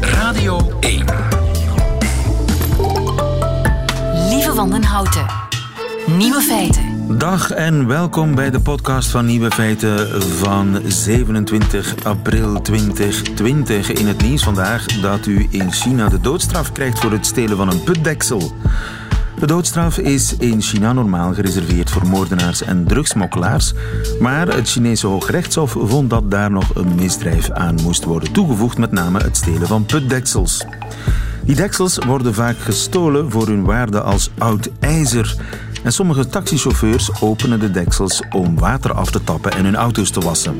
[0.00, 1.04] Radio 1.
[4.28, 5.26] Lieve Wandenhouten.
[6.06, 7.18] Nieuwe feiten.
[7.18, 13.92] Dag en welkom bij de podcast van Nieuwe Feiten van 27 april 2020.
[13.92, 17.70] In het nieuws vandaag dat u in China de doodstraf krijgt voor het stelen van
[17.70, 18.52] een putdeksel.
[19.38, 23.72] De doodstraf is in China normaal gereserveerd voor moordenaars en drugsmokkelaars,
[24.20, 28.92] maar het Chinese Hoogrechtshof vond dat daar nog een misdrijf aan moest worden toegevoegd, met
[28.92, 30.64] name het stelen van putdeksels.
[31.44, 35.36] Die deksels worden vaak gestolen voor hun waarde als oud ijzer.
[35.82, 40.20] En sommige taxichauffeurs openen de deksels om water af te tappen en hun auto's te
[40.20, 40.56] wassen.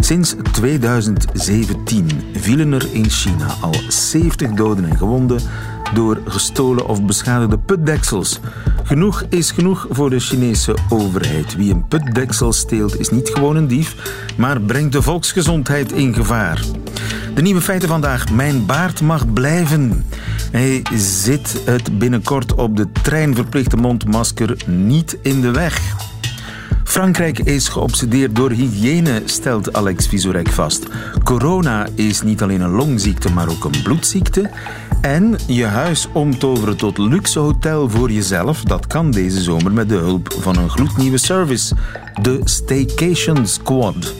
[0.00, 5.40] Sinds 2017 vielen er in China al 70 doden en gewonden
[5.94, 8.40] door gestolen of beschadigde putdeksels.
[8.82, 11.56] Genoeg is genoeg voor de Chinese overheid.
[11.56, 13.96] Wie een putdeksel steelt is niet gewoon een dief,
[14.36, 16.64] maar brengt de volksgezondheid in gevaar.
[17.34, 18.30] De nieuwe feiten vandaag.
[18.30, 20.04] Mijn baard mag blijven.
[20.50, 25.80] Hij zit het binnenkort op de treinverplichte mondmasker niet in de weg.
[26.88, 30.86] Frankrijk is geobsedeerd door hygiëne, stelt Alex Visorek vast.
[31.24, 34.50] Corona is niet alleen een longziekte, maar ook een bloedziekte.
[35.00, 39.94] En je huis omtoveren tot luxe hotel voor jezelf, dat kan deze zomer met de
[39.94, 41.74] hulp van een gloednieuwe service,
[42.22, 44.14] de Staycation Squad.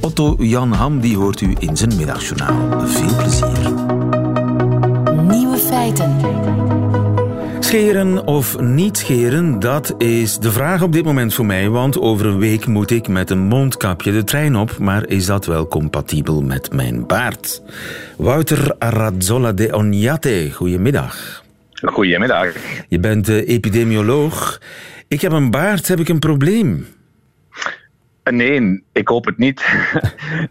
[0.00, 2.88] Otto Jan Ham die hoort u in zijn middagjournaal.
[2.88, 3.72] Veel plezier.
[5.28, 6.16] Nieuwe feiten.
[7.76, 11.68] Scheren of niet scheren, dat is de vraag op dit moment voor mij.
[11.68, 14.78] Want over een week moet ik met een mondkapje de trein op.
[14.78, 17.62] Maar is dat wel compatibel met mijn baard?
[18.16, 21.44] Wouter Arazzola de Oniate, goedemiddag.
[21.72, 22.54] Goedemiddag.
[22.88, 24.60] Je bent uh, epidemioloog.
[25.08, 26.86] Ik heb een baard, heb ik een probleem?
[28.30, 29.64] Nee, ik hoop het niet.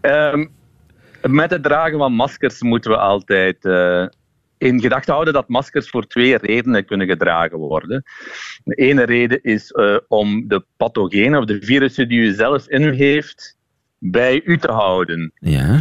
[0.02, 0.50] um,
[1.40, 4.06] met het dragen van maskers moeten we altijd uh,
[4.58, 8.02] in gedachten houden dat maskers voor twee redenen kunnen gedragen worden.
[8.64, 12.82] De ene reden is uh, om de pathogenen of de virussen die u zelf in
[12.82, 13.56] u heeft
[13.98, 15.32] bij u te houden.
[15.38, 15.80] Ja.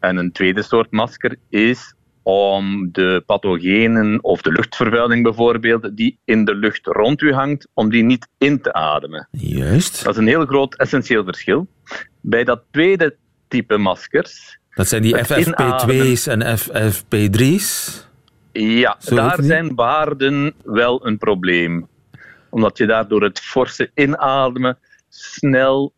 [0.00, 6.44] En een tweede soort masker is om de pathogenen of de luchtvervuiling bijvoorbeeld, die in
[6.44, 9.28] de lucht rond u hangt, om die niet in te ademen.
[9.30, 10.04] Juist.
[10.04, 11.66] Dat is een heel groot essentieel verschil.
[12.20, 13.16] Bij dat tweede
[13.48, 14.58] type maskers.
[14.74, 18.02] Dat zijn die FFP2's en FFP3's?
[18.52, 21.88] Ja, Zo daar zijn baarden wel een probleem.
[22.50, 25.92] Omdat je daar door het forse inademen snel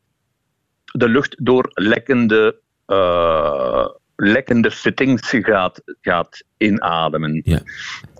[0.84, 3.86] de lucht door lekkende uh,
[4.16, 7.40] lekkende fittings gaat, gaat inademen.
[7.44, 7.60] Ja.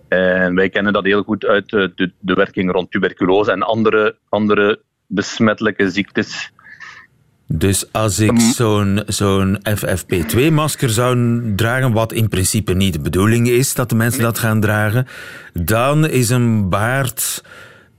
[0.09, 4.19] En wij kennen dat heel goed uit de, de, de werking rond tuberculose en andere,
[4.29, 6.53] andere besmettelijke ziektes.
[7.49, 13.75] Dus als ik zo'n zo'n FFP2-masker zou dragen, wat in principe niet de bedoeling is
[13.75, 14.31] dat de mensen nee.
[14.31, 15.07] dat gaan dragen,
[15.53, 17.43] dan is een baard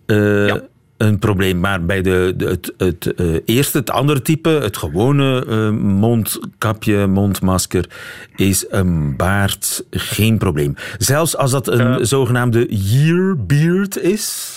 [0.06, 0.62] uh, ja
[0.98, 1.60] een probleem.
[1.60, 7.08] Maar bij de, de het, het uh, eerste, het andere type, het gewone uh, mondkapje,
[7.08, 7.90] mondmasker,
[8.36, 10.76] is een baard geen probleem.
[10.98, 14.54] Zelfs als dat een zogenaamde year beard is.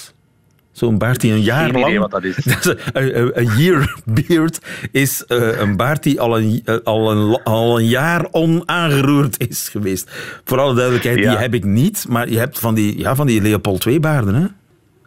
[0.80, 1.98] Zo'n baard die een jaar lang.
[1.98, 2.46] wat dat is.
[2.92, 4.60] een year beard
[4.92, 10.10] is een baard die al een, al, een, al een jaar onaangeroerd is geweest.
[10.44, 11.30] Voor alle duidelijkheid, ja.
[11.30, 12.06] die heb ik niet.
[12.08, 14.46] Maar je hebt van die, ja, van die Leopold II-baarden, hè?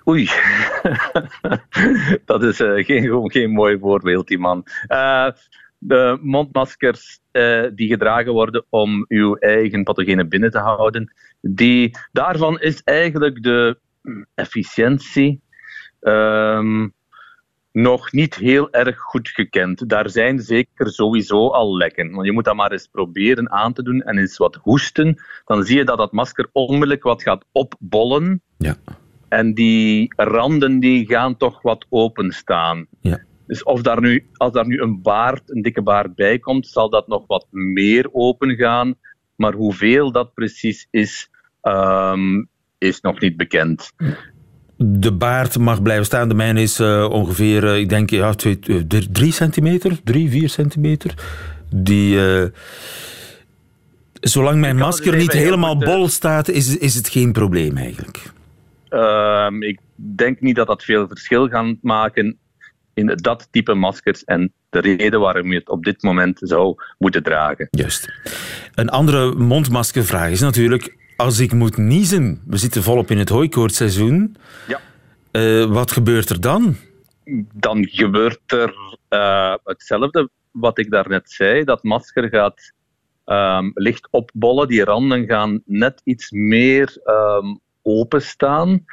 [0.08, 0.30] Oei,
[2.26, 4.64] dat is uh, geen, geen mooi voorbeeld, die man.
[4.88, 5.28] Uh,
[5.78, 12.60] de mondmaskers uh, die gedragen worden om uw eigen pathogenen binnen te houden, die, daarvan
[12.60, 13.80] is eigenlijk de
[14.36, 15.43] efficiëntie
[16.04, 16.94] um,
[17.74, 19.90] nog niet heel erg goed gekend.
[19.90, 22.12] Daar zijn zeker sowieso al lekken.
[22.12, 25.22] Want je moet dat maar eens proberen aan te doen en eens wat hoesten.
[25.46, 28.42] Dan zie je dat dat masker onmiddellijk wat gaat opbollen.
[28.58, 28.76] Ja.
[29.30, 32.88] En die randen die gaan toch wat openstaan.
[33.02, 33.22] Ja.
[33.48, 36.90] Dus of daar nu, als daar nu een baard, een dikke baard bij komt, zal
[36.90, 38.96] dat nog wat meer open gaan.
[39.36, 41.30] Maar hoeveel dat precies is,
[41.62, 43.92] um, is nog niet bekend.
[44.78, 46.28] De baard mag blijven staan.
[46.28, 48.82] De mijne is uh, ongeveer, uh, ik denk, ja, twee, uh,
[49.12, 51.14] drie centimeter, drie, vier centimeter.
[51.76, 52.20] Die,
[54.14, 58.32] zolang mijn masker niet helemaal bol staat, is, is het geen probleem eigenlijk.
[58.90, 62.38] Uh, ik denk niet dat dat veel verschil gaat maken
[62.94, 67.24] in dat type maskers en de reden waarom je het op dit moment zou moeten
[67.24, 67.68] dragen.
[67.72, 68.14] Juist.
[68.76, 74.36] Een andere mondmaskervraag is natuurlijk, als ik moet niezen, we zitten volop in het hooikoortseizoen,
[74.68, 74.80] ja.
[75.32, 76.76] Uh, wat gebeurt er dan?
[77.54, 78.74] Dan gebeurt er
[79.10, 82.74] uh, hetzelfde wat ik daarnet zei, dat masker gaat
[83.26, 84.68] ehm, licht opbollen.
[84.68, 88.86] Die randen gaan net iets meer um, openstaan.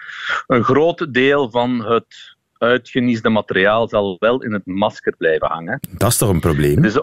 [0.46, 5.80] Een groot deel van het uitgeniesde materiaal zal wel in het masker blijven hangen.
[5.90, 6.82] Dat is toch een probleem?
[6.82, 7.00] Dus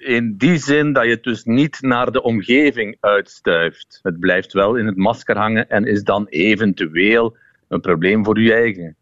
[0.00, 3.98] in die zin dat je het dus niet naar de omgeving uitstuift.
[4.02, 7.36] Het blijft wel in het masker hangen en is dan eventueel
[7.68, 8.96] een probleem voor je eigen.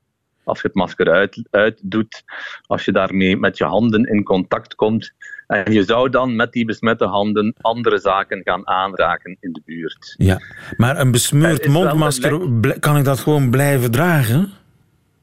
[0.45, 2.25] Als je het masker uit, uit doet,
[2.67, 5.12] als je daarmee met je handen in contact komt.
[5.47, 10.15] En je zou dan met die besmette handen andere zaken gaan aanraken in de buurt.
[10.19, 10.41] Ja,
[10.77, 12.41] maar een besmeurd mondmasker,
[12.81, 14.53] kan ik dat gewoon blijven dragen?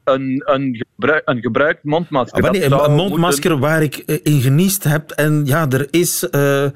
[0.08, 2.42] Een, een, gebruik, een gebruikt mondmasker.
[2.42, 6.66] Ah, nee, een mondmasker waar ik eh, in geniest heb en ja, er is uh,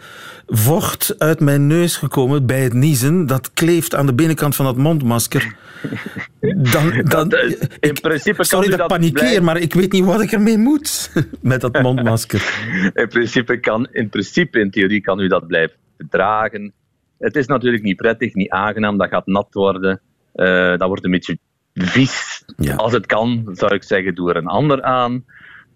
[0.46, 3.26] vocht uit mijn neus gekomen bij het niezen.
[3.26, 5.54] Dat kleeft aan de binnenkant van dat mondmasker.
[6.72, 10.20] Dan, dan, eh, in principe sorry kan dat ik panikeer, maar ik weet niet wat
[10.20, 12.42] ik ermee moet met dat mondmasker.
[12.94, 15.76] in, principe kan, in principe, in theorie, kan u dat blijven
[16.08, 16.72] dragen.
[17.18, 20.00] Het is natuurlijk niet prettig, niet aangenaam, dat gaat nat worden.
[20.34, 21.38] Uh, dat wordt een beetje
[21.86, 22.44] vies.
[22.76, 25.24] Als het kan, zou ik zeggen, doe er een ander aan.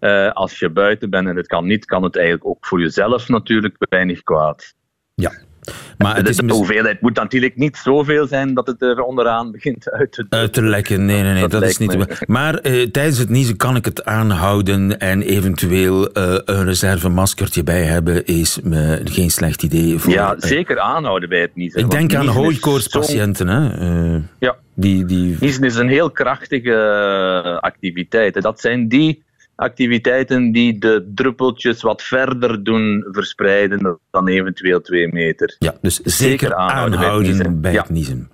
[0.00, 3.28] Uh, als je buiten bent en het kan niet, kan het eigenlijk ook voor jezelf
[3.28, 4.74] natuurlijk weinig kwaad.
[5.14, 5.32] Ja.
[5.98, 9.90] Maar het is de hoeveelheid moet natuurlijk niet zoveel zijn dat het er onderaan begint
[9.90, 11.04] uit te, uit te lekken.
[11.04, 11.96] Nee, nee, nee, dat, dat is niet.
[11.96, 12.16] Me.
[12.26, 17.82] Maar uh, tijdens het niezen kan ik het aanhouden en eventueel uh, een reservemaskertje bij
[17.82, 19.98] hebben is me geen slecht idee.
[19.98, 21.80] Voor, ja, zeker aanhouden bij het niezen.
[21.80, 23.48] Ik denk aan hooikoortspatiënten.
[23.48, 24.20] Hè?
[24.38, 24.56] ja.
[24.74, 25.36] Die, die...
[25.40, 28.42] Is een heel krachtige activiteit.
[28.42, 29.22] Dat zijn die
[29.54, 35.56] activiteiten die de druppeltjes wat verder doen verspreiden dan eventueel twee meter.
[35.58, 38.30] Ja, dus zeker, aanhouden, bij het niezen.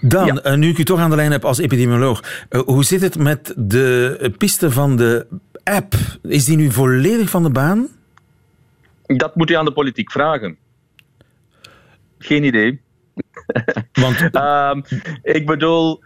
[0.00, 0.34] Dan, ja.
[0.34, 3.18] Eh, nu ik u toch aan de lijn heb als epidemioloog, uh, hoe zit het
[3.18, 5.26] met de piste van de
[5.64, 5.94] app?
[6.22, 7.88] Is die nu volledig van de baan?
[9.06, 10.56] Dat moet u aan de politiek vragen.
[12.18, 12.80] Geen idee.
[13.92, 14.34] Want...
[14.34, 15.00] um,
[15.36, 16.00] ik bedoel,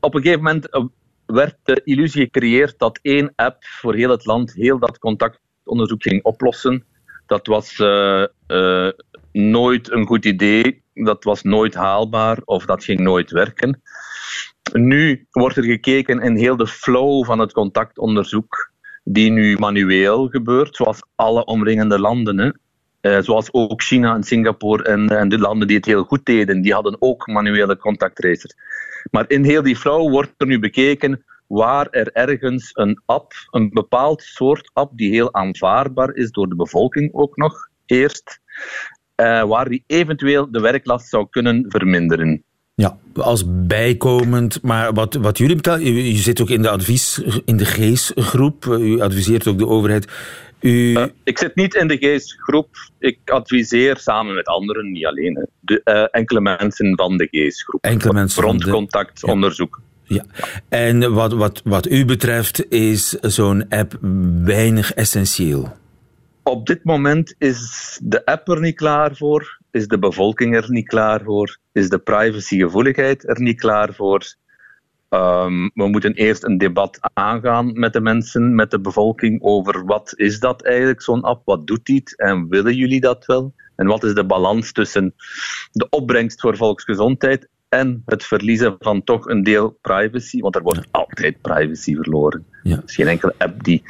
[0.00, 0.84] op een gegeven moment eh,
[1.26, 6.22] werd de illusie gecreëerd dat één app voor heel het land heel dat contactonderzoek ging
[6.22, 6.84] oplossen.
[7.26, 8.90] Dat was uh, uh,
[9.32, 13.82] nooit een goed idee, dat was nooit haalbaar of dat ging nooit werken.
[14.72, 18.72] Nu wordt er gekeken in heel de flow van het contactonderzoek,
[19.04, 22.60] die nu manueel gebeurt, zoals alle omringende landen.
[23.04, 26.62] Uh, zoals ook China en Singapore en, en, de landen die het heel goed deden,
[26.62, 28.54] die hadden ook manuele contacttracers.
[29.10, 33.70] Maar in heel die flow wordt er nu bekeken waar er ergens een app, een
[33.72, 38.40] bepaald soort app, die heel aanvaardbaar is door de bevolking ook nog eerst,
[39.16, 42.42] uh, waar die eventueel de werklast zou kunnen verminderen.
[42.74, 44.62] Ja, als bijkomend.
[44.62, 49.00] Maar wat, wat jullie betalen, je, zit ook in de advies, in de GEES-groep, u
[49.00, 50.08] adviseert ook de overheid.
[50.64, 50.68] U...
[50.68, 52.68] Uh, ik zit niet in de GEES-groep.
[52.98, 57.82] Ik adviseer samen met anderen, niet alleen, de, uh, enkele mensen van de GEES-groep.
[57.82, 59.80] Enkele mensen Rondcontactonderzoek.
[60.02, 60.24] Ja.
[60.68, 63.98] En wat, wat, wat u betreft is zo'n app
[64.44, 65.76] weinig essentieel?
[66.42, 70.88] Op dit moment is de app er niet klaar voor, is de bevolking er niet
[70.88, 74.34] klaar voor, is de privacygevoeligheid er niet klaar voor.
[75.14, 80.12] Um, we moeten eerst een debat aangaan met de mensen, met de bevolking, over wat
[80.16, 83.54] is dat eigenlijk, zo'n app, wat doet die en willen jullie dat wel?
[83.76, 85.14] En wat is de balans tussen
[85.72, 90.86] de opbrengst voor volksgezondheid en het verliezen van toch een deel privacy, want er wordt
[90.90, 92.44] altijd privacy verloren.
[92.62, 92.76] Ja.
[92.76, 93.82] Er is geen enkele app die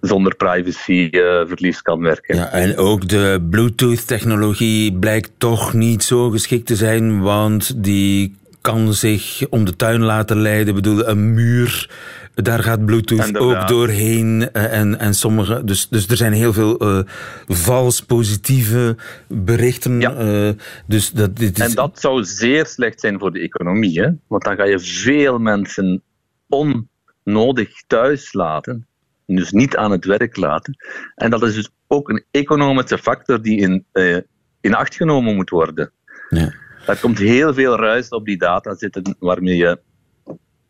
[0.00, 2.36] zonder privacy uh, verlies kan werken.
[2.36, 8.94] Ja, en ook de Bluetooth-technologie blijkt toch niet zo geschikt te zijn, want die kan
[8.94, 10.68] zich om de tuin laten leiden.
[10.68, 11.90] Ik bedoel, een muur,
[12.34, 14.52] daar gaat Bluetooth ook doorheen.
[14.52, 17.02] En, en sommige, dus, dus er zijn heel veel uh,
[17.46, 18.96] vals positieve
[19.28, 20.00] berichten.
[20.00, 20.20] Ja.
[20.20, 20.50] Uh,
[20.86, 21.64] dus dat, dit is...
[21.64, 24.00] En dat zou zeer slecht zijn voor de economie.
[24.00, 24.10] Hè?
[24.26, 26.02] Want dan ga je veel mensen
[26.48, 28.86] onnodig thuis laten.
[29.26, 30.76] Dus niet aan het werk laten.
[31.14, 34.16] En dat is dus ook een economische factor die in, uh,
[34.60, 35.90] in acht genomen moet worden.
[36.28, 36.52] Ja.
[36.86, 39.80] Er komt heel veel ruis op die data zitten waarmee je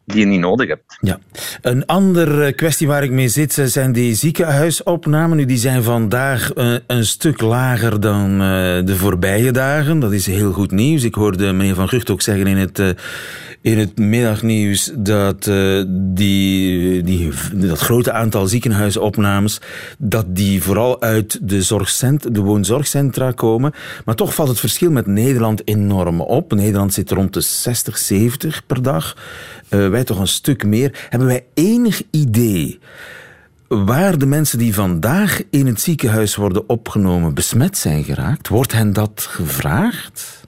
[0.05, 0.99] die je niet nodig hebt.
[1.01, 1.19] Ja.
[1.63, 5.37] Een andere kwestie waar ik mee zit zijn die ziekenhuisopnamen.
[5.37, 8.39] Nu, die zijn vandaag uh, een stuk lager dan
[8.85, 9.99] de voorbije dagen.
[9.99, 11.03] Dat is heel goed nieuws.
[11.03, 12.79] Ik hoorde meneer Van Gucht ook zeggen in het,
[13.61, 15.51] in het middagnieuws dat
[15.89, 19.61] die, die, dat grote aantal ziekenhuisopnames
[19.99, 23.73] dat die vooral uit de, zorgcent, de woonzorgcentra komen.
[24.05, 26.53] Maar toch valt het verschil met Nederland enorm op.
[26.53, 29.17] Nederland zit rond de 60, 70 per dag.
[29.75, 31.07] Uh, wij toch een stuk meer.
[31.09, 32.81] Hebben wij enig idee
[33.69, 38.49] waar de mensen die vandaag in het ziekenhuis worden opgenomen besmet zijn geraakt?
[38.49, 40.47] Wordt hen dat gevraagd?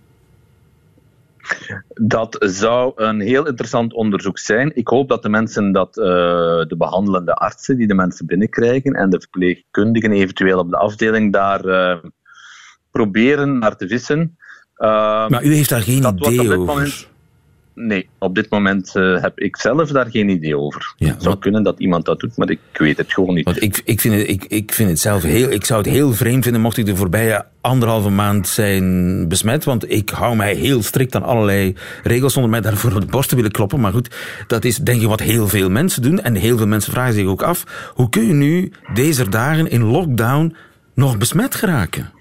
[1.94, 4.76] Dat zou een heel interessant onderzoek zijn.
[4.76, 9.10] Ik hoop dat de mensen, dat uh, de behandelende artsen die de mensen binnenkrijgen en
[9.10, 11.96] de verpleegkundigen eventueel op de afdeling daar uh,
[12.90, 14.38] proberen naar te vissen.
[14.78, 17.12] Uh, maar u heeft daar geen idee over?
[17.74, 20.94] Nee, op dit moment uh, heb ik zelf daar geen idee over.
[20.96, 23.44] Ja, het zou kunnen dat iemand dat doet, maar ik weet het gewoon niet.
[23.44, 25.50] Want ik, ik, vind het, ik, ik vind het zelf heel...
[25.50, 29.64] Ik zou het heel vreemd vinden mocht ik de voorbije anderhalve maand zijn besmet.
[29.64, 33.28] Want ik hou mij heel strikt aan allerlei regels zonder mij daarvoor op de borst
[33.28, 33.80] te willen kloppen.
[33.80, 34.16] Maar goed,
[34.46, 36.20] dat is denk ik wat heel veel mensen doen.
[36.20, 37.92] En heel veel mensen vragen zich ook af...
[37.94, 40.56] Hoe kun je nu deze dagen in lockdown
[40.94, 42.12] nog besmet geraken?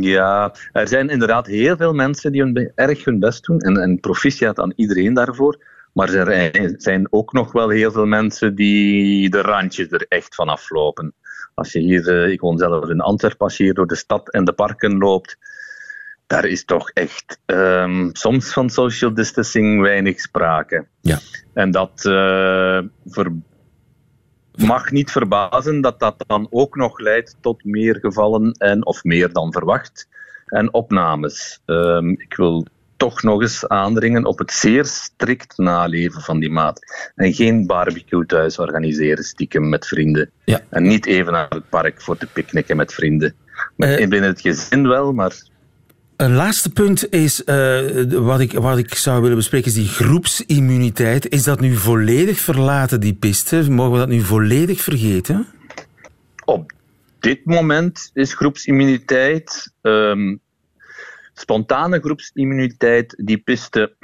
[0.00, 3.60] Ja, er zijn inderdaad heel veel mensen die hun, erg hun best doen.
[3.60, 5.58] En, en proficiat aan iedereen daarvoor.
[5.92, 10.48] Maar er zijn ook nog wel heel veel mensen die de randjes er echt van
[10.48, 11.14] aflopen.
[11.54, 14.30] Als je hier, eh, ik woon zelf in Antwerpen, als je hier door de stad
[14.30, 15.36] en de parken loopt,
[16.26, 20.86] daar is toch echt um, soms van social distancing weinig sprake.
[21.00, 21.18] Ja.
[21.54, 23.32] En dat uh, ver,
[24.54, 29.32] mag niet verbazen dat dat dan ook nog leidt tot meer gevallen en, of meer
[29.32, 30.08] dan verwacht
[30.46, 31.60] en opnames.
[31.66, 32.66] Um, ik wil
[32.96, 36.80] toch nog eens aandringen op het zeer strikt naleven van die maat.
[37.14, 40.30] En geen barbecue thuis organiseren, stiekem met vrienden.
[40.44, 40.60] Ja.
[40.68, 43.34] En niet even naar het park voor te picknicken met vrienden.
[43.76, 45.42] Uh, binnen het gezin wel, maar
[46.20, 51.28] een laatste punt is, uh, wat, ik, wat ik zou willen bespreken, is die groepsimmuniteit.
[51.28, 53.70] Is dat nu volledig verlaten, die piste?
[53.70, 55.46] Mogen we dat nu volledig vergeten?
[56.44, 56.72] Op
[57.18, 60.40] dit moment is groepsimmuniteit, um,
[61.34, 63.96] spontane groepsimmuniteit, die piste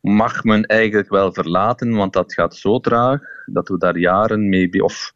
[0.00, 4.84] mag men eigenlijk wel verlaten, want dat gaat zo traag dat we daar jaren mee,
[4.84, 5.12] of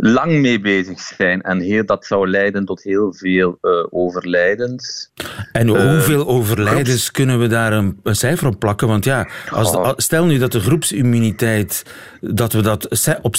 [0.00, 1.42] lang mee bezig zijn.
[1.42, 5.12] En heel, dat zou leiden tot heel veel uh, overlijdens.
[5.52, 8.88] En uh, hoeveel overlijdens kunnen we daar een, een, cijfer op plakken?
[8.88, 9.92] Want ja, als, oh.
[9.96, 11.82] stel nu dat de groepsimmuniteit,
[12.20, 12.88] dat we dat
[13.22, 13.36] op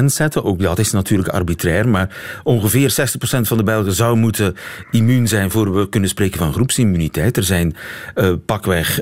[0.00, 2.94] 60% zetten, ook dat is natuurlijk arbitrair, maar ongeveer 60%
[3.40, 4.56] van de Belgen zou moeten
[4.90, 7.36] immuun zijn voor we kunnen spreken van groepsimmuniteit.
[7.36, 7.76] Er zijn
[8.14, 9.00] uh, pakweg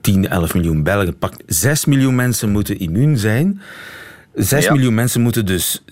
[0.00, 3.60] 10, 11 miljoen Belgen, pak 6 miljoen mensen moeten immuun zijn.
[4.34, 4.72] Zes ja.
[4.72, 5.82] miljoen mensen moeten dus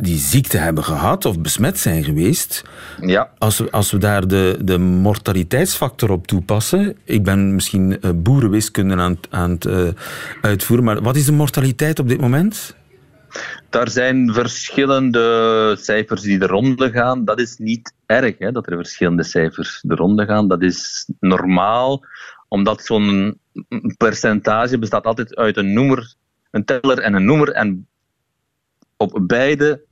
[0.00, 2.62] die ziekte hebben gehad of besmet zijn geweest.
[3.00, 3.30] Ja.
[3.38, 6.96] Als, we, als we daar de, de mortaliteitsfactor op toepassen.
[7.04, 9.88] Ik ben misschien uh, boerenwiskunde aan, aan het uh,
[10.40, 12.74] uitvoeren, maar wat is de mortaliteit op dit moment?
[13.70, 17.24] Daar zijn verschillende cijfers die de ronde gaan.
[17.24, 20.48] Dat is niet erg hè, dat er verschillende cijfers de ronde gaan.
[20.48, 22.04] Dat is normaal,
[22.48, 23.38] omdat zo'n
[23.96, 26.14] percentage bestaat altijd uit een noemer
[26.52, 27.50] een teller en een noemer.
[27.50, 27.86] En
[28.96, 29.82] op beide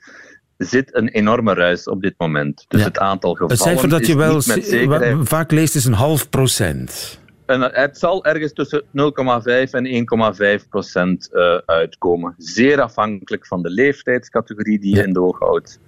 [0.57, 2.65] zit een enorme ruis op dit moment.
[2.69, 2.87] Dus ja.
[2.87, 3.55] het aantal gevallen.
[3.55, 5.29] Het cijfer dat je wel zekerheid...
[5.29, 7.19] vaak leest is een half procent.
[7.47, 8.89] En het zal ergens tussen 0,5
[9.71, 10.07] en
[10.63, 12.35] 1,5 procent uh, uitkomen.
[12.39, 15.05] Zeer afhankelijk van de leeftijdscategorie die je ja.
[15.05, 15.79] in de oog houdt.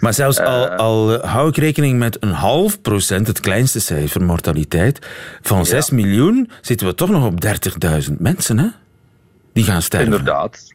[0.00, 4.22] Maar zelfs uh, al, al hou ik rekening met een half procent, het kleinste cijfer
[4.22, 5.06] mortaliteit,
[5.42, 5.94] van 6 ja.
[5.94, 7.44] miljoen, zitten we toch nog op
[8.08, 8.68] 30.000 mensen, hè?
[9.52, 10.10] Die gaan sterven.
[10.12, 10.74] Inderdaad.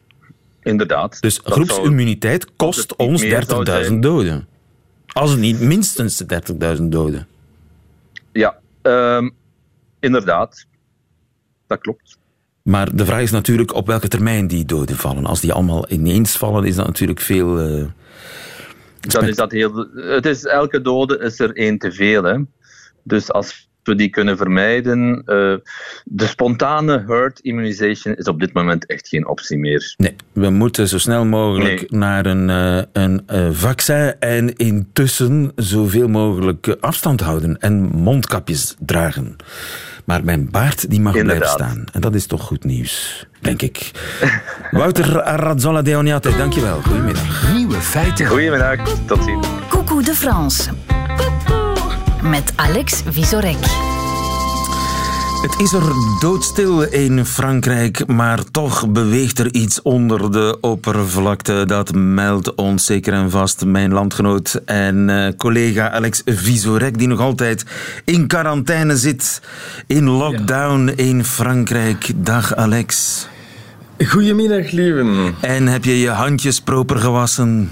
[0.62, 1.20] Inderdaad.
[1.20, 4.46] Dus groepsimmuniteit kost ons 30.000 doden.
[5.06, 6.22] Als het niet minstens
[6.76, 7.26] 30.000 doden.
[8.32, 9.34] Ja, um,
[10.00, 10.66] inderdaad.
[11.66, 12.18] Dat klopt.
[12.62, 15.26] Maar de vraag is natuurlijk op welke termijn die doden vallen.
[15.26, 17.78] Als die allemaal ineens vallen, is dat natuurlijk veel.
[17.78, 17.86] Uh,
[19.00, 19.86] dan is dat heel.
[19.94, 22.22] Het is, elke dode is er één te veel.
[22.22, 22.36] Hè?
[23.02, 25.22] Dus als we die kunnen vermijden.
[25.26, 25.54] Uh,
[26.04, 29.94] de spontane herd immunization is op dit moment echt geen optie meer.
[29.96, 32.00] Nee, we moeten zo snel mogelijk nee.
[32.00, 39.36] naar een, uh, een uh, vaccin en intussen zoveel mogelijk afstand houden en mondkapjes dragen.
[40.04, 41.56] Maar mijn baard die mag Inderdaad.
[41.56, 41.86] blijven staan.
[41.92, 43.90] En dat is toch goed nieuws, denk ik.
[44.70, 46.80] Wouter Razzola Deoniate, dankjewel.
[46.80, 47.54] Goedemiddag.
[47.54, 48.26] Nieuwe feiten.
[48.26, 49.46] Goedemiddag, tot ziens.
[49.68, 50.70] Coucou de France
[52.22, 53.56] met Alex Visorek.
[55.42, 55.82] Het is er
[56.20, 61.64] doodstil in Frankrijk, maar toch beweegt er iets onder de oppervlakte.
[61.66, 67.20] Dat meldt ons zeker en vast mijn landgenoot en uh, collega Alex Visorek, die nog
[67.20, 67.64] altijd
[68.04, 69.42] in quarantaine zit,
[69.86, 70.92] in lockdown ja.
[71.04, 72.10] in Frankrijk.
[72.16, 73.26] Dag Alex.
[74.06, 75.34] Goedemiddag, lieven.
[75.40, 77.70] En heb je je handjes proper gewassen?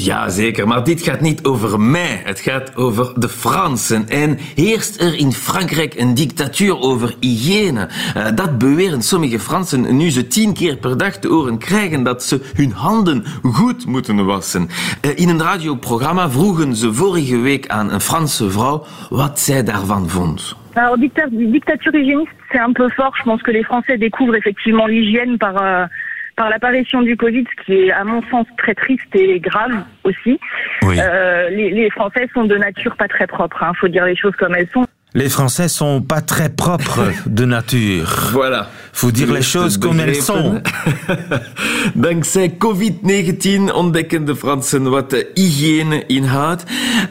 [0.00, 0.66] Ja, zeker.
[0.66, 2.22] Maar dit gaat niet over mij.
[2.24, 4.08] Het gaat over de Fransen.
[4.08, 7.88] En heerst er in Frankrijk een dictatuur over hygiëne?
[8.16, 12.22] Uh, dat beweren sommige Fransen nu ze tien keer per dag te horen krijgen dat
[12.22, 14.68] ze hun handen goed moeten wassen.
[15.02, 20.08] Uh, in een radioprogramma vroegen ze vorige week aan een Franse vrouw wat zij daarvan
[20.08, 20.56] vond.
[20.74, 21.00] Alors,
[21.30, 23.16] dictature hygiéniste, c'est un peu fort.
[23.16, 25.54] Je pense que les Français découvrent effectivement l'hygiène par...
[25.56, 25.86] Euh
[26.38, 29.72] par l'apparition du Covid, ce qui est à mon sens très triste et grave
[30.04, 30.38] aussi.
[30.82, 30.96] Oui.
[30.98, 34.16] Euh, les, les, Français sont de nature pas très propres, il hein, faut dire les
[34.16, 34.86] choses comme elles sont.
[35.14, 38.30] Les Français sont pas très propres de nature.
[38.32, 38.68] Voilà.
[38.98, 40.60] Faut dire les choses comme elles sont.
[41.94, 46.62] Dankzij COVID-19 ontdekken de Fransen wat de hygiëne inhoudt.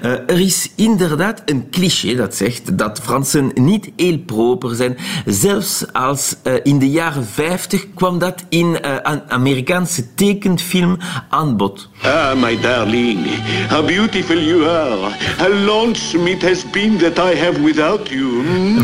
[0.04, 4.98] Uh, er is inderdaad een cliché dat zegt dat Fransen niet heel proper zijn.
[5.26, 10.98] Zelfs als uh, in de jaren 50 kwam dat in uh, een Amerikaanse tekenfilm
[11.30, 11.90] aan bod.
[12.02, 13.28] Ah, my darling,
[13.70, 15.16] how beautiful you are.
[15.38, 18.24] How lonesome it has been that I have without you.
[18.24, 18.78] Mm.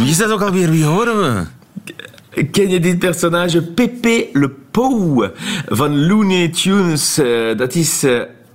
[0.00, 0.70] Oeh, is dat ook alweer?
[0.70, 1.58] Wie horen we?
[2.52, 3.60] Ken dit personage?
[3.76, 5.24] Pepe Le Pou
[5.70, 7.20] van Looney Tunes.
[7.56, 8.06] Dat is...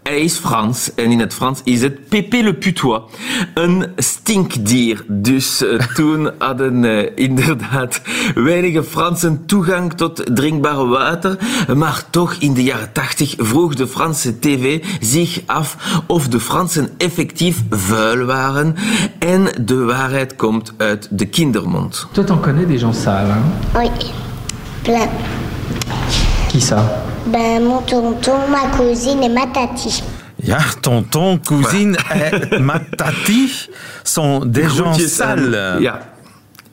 [0.09, 3.01] Hij is Frans en in het Frans is het Pépé le Putois.
[3.53, 5.03] Een stinkdier.
[5.07, 8.01] Dus uh, toen hadden uh, inderdaad
[8.35, 11.38] weinige Fransen toegang tot drinkbaar water.
[11.75, 16.89] Maar toch in de jaren tachtig vroeg de Franse tv zich af of de Fransen
[16.97, 18.75] effectief vuil waren.
[19.19, 22.07] En de waarheid komt uit de kindermond.
[22.12, 23.43] Toi, t'en connais des gens sales, hein?
[23.75, 23.89] Oui,
[24.81, 25.09] plein.
[26.47, 30.03] Qui ça Ben, mon tonton, ma cousine et ma tati.
[30.44, 33.70] Ja, tonton, cousine et ma tati
[34.03, 35.82] sont des gens sales.
[35.82, 36.00] Ja.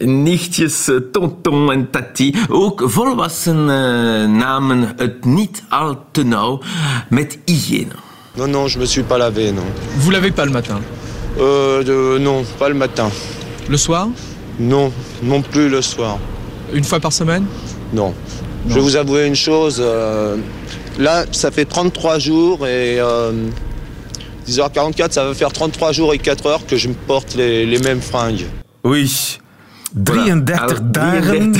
[0.00, 2.34] Nichtjes, tonton en tati.
[2.48, 6.60] Ook volwassenen namen het niet al te nauw
[7.08, 7.94] met hygiëne.
[8.34, 9.64] Non, non, je me suis pas lavé, non.
[9.98, 10.80] Vous lavez pas le matin?
[11.38, 13.10] Euh, non, pas le matin.
[13.68, 14.08] Le soir?
[14.58, 14.92] Non,
[15.22, 16.18] non plus le soir.
[16.72, 17.46] Une fois par semaine?
[17.92, 18.14] Non.
[18.68, 19.80] Je vais vous avouer une chose.
[19.80, 20.36] euh,
[20.98, 23.32] là, ça fait 33 jours et euh,
[24.48, 27.78] 10h44, ça va faire 33 jours et 4 heures que je me porte les, les
[27.78, 28.46] mêmes fringues.
[28.84, 29.38] Oui.
[30.04, 31.52] 33 dagen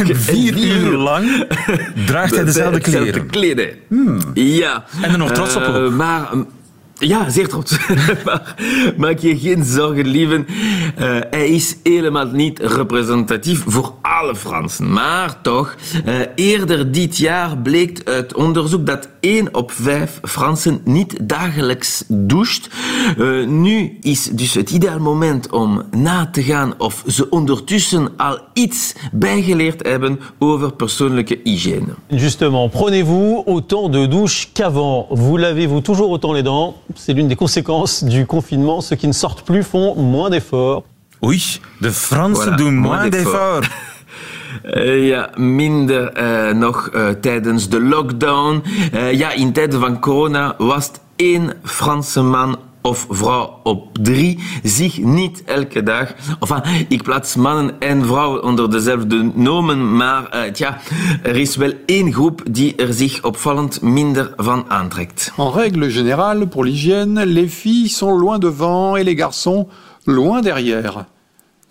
[0.00, 1.46] en 4 uur lang
[2.06, 3.26] draagt hij dezelfde kleren.
[3.26, 3.68] kleren.
[4.34, 4.84] Ja.
[5.02, 5.90] En er nog trots op ook.
[5.92, 6.28] maar...
[6.32, 6.46] mm,
[7.00, 7.76] Ja, zeer trots.
[8.24, 8.54] maar
[8.96, 10.46] maak je geen zorgen, lieven.
[10.96, 14.92] Eh, hij is helemaal niet representatief voor alle Fransen.
[14.92, 21.18] Maar toch, eh, eerder dit jaar bleek uit onderzoek dat 1 op 5 Fransen niet
[21.22, 22.68] dagelijks doucht.
[23.18, 28.38] Eh, nu is dus het ideaal moment om na te gaan of ze ondertussen al
[28.52, 31.94] iets bijgeleerd hebben over persoonlijke hygiëne.
[32.06, 35.06] Justement, prenez-vous autant de douches qu'avant.
[35.10, 38.80] Vous lavez-vous toujours autant les dents C'est l'une des conséquences du confinement.
[38.80, 40.82] Ceux qui ne sortent plus font moins d'efforts.
[41.20, 43.68] Oei, de Fransen Voilà, doen moins moins d'efforts.
[44.62, 48.62] Eh, ja, minder eh, nog eh, tijdens de lockdown.
[49.12, 55.44] Ja, in tijden van corona was één Franse man of vrouw op drie zich niet
[55.44, 56.14] elke dag...
[56.40, 60.78] Enfin, ik plaats mannen en vrouwen onder dezelfde nomen, maar eh, tja,
[61.22, 65.32] er is wel één groep die er zich opvallend minder van aantrekt.
[65.36, 69.68] En règle générale, pour l'hygiène, les filles sont loin devant et les garçons
[70.04, 71.06] loin derrière.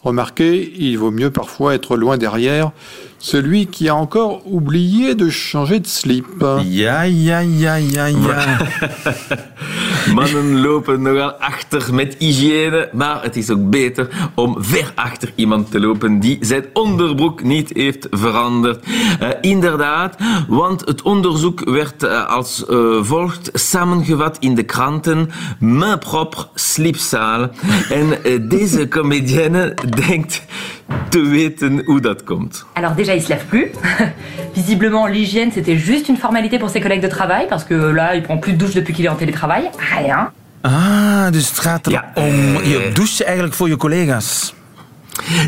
[0.08, 2.72] Remarquez, il vaut mieux parfois être loin derrière
[3.20, 6.26] celui qui a encore oublié de changer de slip.
[6.66, 8.58] Ja, ja, ja, ja, ja.
[10.14, 15.72] Mannen lopen nogal achter met hygiëne, maar het is ook beter om ver achter iemand
[15.72, 18.86] te lopen die zijn onderbroek niet heeft veranderd.
[19.20, 20.16] Eh, inderdaad,
[20.48, 25.30] want het onderzoek werd eh, als eh, volgt samengevat in de kranten.
[25.60, 27.52] Main propre, slipsale.
[27.90, 28.18] En
[28.50, 29.74] deze comedienne
[30.08, 30.44] denkt
[31.10, 32.65] te weten hoe dat komt.
[32.73, 33.71] Alors déjà, il se lave plus.
[34.54, 38.21] Visiblement, l'hygiène, c'était juste une formalité pour ses collègues de travail, parce que là, il
[38.23, 39.69] prend plus de douche depuis qu'il est en télétravail.
[39.97, 40.32] Rien.
[40.63, 42.23] Ah, dus het gaat er Ja, om...
[42.23, 44.54] eh, Je doucht eigenlijk voor je collega's.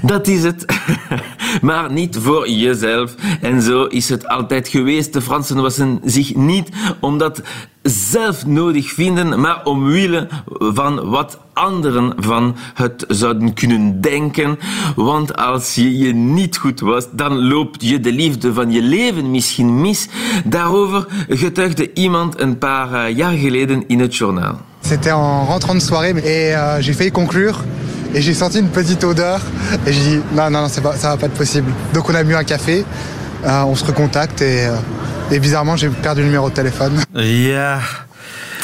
[0.03, 0.65] Dat is het.
[1.61, 3.15] maar niet voor jezelf.
[3.41, 5.13] En zo is het altijd geweest.
[5.13, 7.41] De Fransen wassen zich niet omdat
[7.81, 10.27] zelf nodig vinden, maar omwille
[10.59, 14.59] van wat anderen van het zouden kunnen denken.
[14.95, 19.31] Want als je je niet goed was, dan loopt je de liefde van je leven
[19.31, 20.07] misschien mis.
[20.45, 24.59] Daarover getuigde iemand een paar eh, jaar geleden in het journaal.
[24.81, 27.53] C'était en rentrant de soirée et euh, j'ai failli conclure
[28.13, 29.41] et j'ai senti une petite odeur
[29.85, 31.71] et j'ai dit non non non ça va pas être possible.
[31.93, 32.85] Donc on a bu un café,
[33.45, 34.75] euh, on se recontacte et, euh,
[35.31, 36.93] Et bizarrement, j'ai perdu le numéro de téléphone.
[37.15, 37.79] Ja.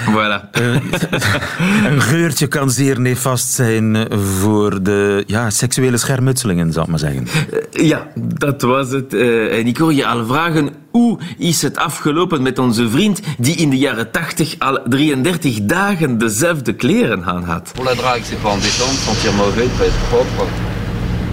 [0.04, 0.50] Voilà.
[1.90, 7.28] een geurtje kan zeer nefast zijn voor de ja, seksuele schermutselingen, zal ik maar zeggen.
[7.72, 9.14] Ja, dat was het.
[9.14, 13.56] Uh, en ik hoor je al vragen, hoe is het afgelopen met onze vriend die
[13.56, 17.72] in de jaren 80 al 33 dagen dezelfde kleren aan had?
[17.74, 20.48] Pour la drague, c'est pas embêtant de sentir mauvais, de pas être propre.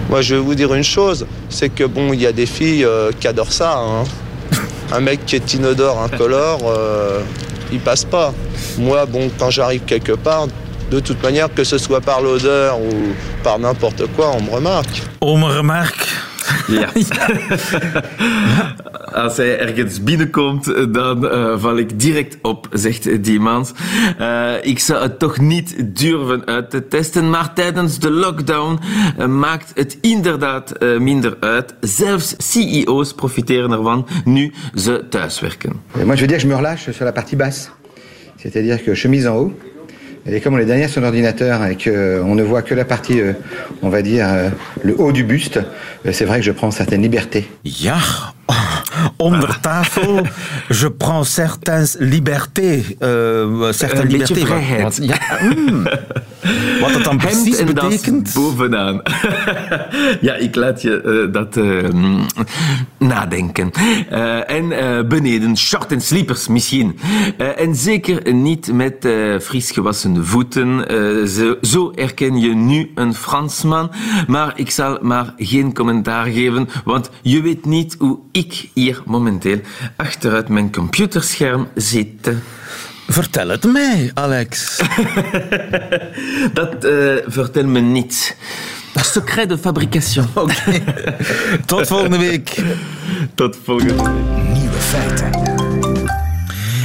[0.09, 2.85] Moi, je vais vous dire une chose, c'est que bon, il y a des filles
[2.85, 3.77] euh, qui adorent ça.
[3.77, 4.03] Hein.
[4.91, 7.21] Un mec qui est inodore, incolore, euh,
[7.73, 8.33] il passe pas.
[8.77, 10.47] Moi, bon, quand j'arrive quelque part,
[10.91, 12.91] de toute manière, que ce soit par l'odeur ou
[13.43, 15.01] par n'importe quoi, on me remarque.
[15.21, 16.07] On me remarque.
[16.67, 16.89] Ja.
[19.11, 23.67] Als hij ergens binnenkomt, dan uh, val ik direct op, zegt die man.
[24.19, 28.79] Uh, ik zou het toch niet durven uit te testen, maar tijdens de lockdown
[29.19, 31.73] uh, maakt het inderdaad minder uit.
[31.81, 35.81] Zelfs CEO's profiteren ervan nu ze thuiswerken.
[35.93, 37.69] Moi, je veux dire que je me relâche sur la partie basse.
[38.35, 39.53] C'est-à-dire que chemise en haut,
[40.25, 43.33] et comme on est derrière son ordinateur et qu'on ne voit que la partie, euh,
[43.81, 44.49] on va dire, euh,
[44.81, 45.59] le haut du buste,
[46.05, 47.49] euh, c'est vrai que je prends certaines libertés.
[47.65, 47.97] Ja,
[49.19, 50.23] onder tafel,
[50.69, 52.85] je prends certaines libertés.
[53.01, 54.45] Uh, certaines libertés.
[54.45, 54.99] vrijheid.
[55.01, 55.87] Ja, mm.
[56.81, 58.33] Wat dat dan precies en betekent?
[58.33, 59.01] bovenaan.
[60.21, 61.83] ja, ik laat je uh, dat uh,
[62.97, 63.71] nadenken.
[64.11, 66.99] Uh, en beneden short en slippers misschien.
[67.57, 69.07] en zeker niet met
[69.41, 70.85] fris gewassen voeten.
[71.27, 73.91] Zo, zo herken je nu een Fransman.
[74.27, 79.59] Maar ik zal maar geen commentaar geven, want je weet niet hoe ik hier momenteel
[79.95, 82.31] achteruit mijn computerscherm zit.
[83.07, 84.81] Vertel het mij, Alex.
[86.53, 88.35] Dat uh, vertel me niet.
[88.95, 90.25] Secret de fabrication.
[90.33, 90.83] Oké.
[91.65, 92.63] Tot volgende week.
[93.35, 94.07] Tot volgende week.
[94.53, 95.31] Nieuwe feiten.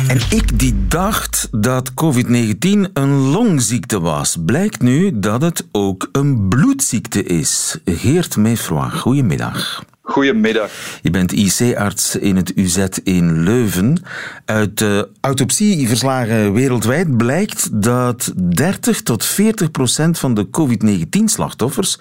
[0.08, 6.48] En ik die dacht dat COVID-19 een longziekte was, blijkt nu dat het ook een
[6.48, 7.78] bloedziekte is.
[7.84, 9.84] Geert Meefroy, goedemiddag.
[10.08, 10.98] Goedemiddag.
[11.02, 14.02] Je bent IC-arts in het UZ in Leuven.
[14.44, 21.98] Uit de autopsieverslagen wereldwijd blijkt dat 30 tot 40 procent van de COVID-19-slachtoffers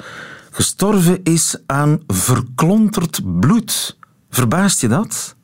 [0.51, 3.97] gestorven is aan verklonterd bloed.
[4.29, 5.35] Verbaast je dat?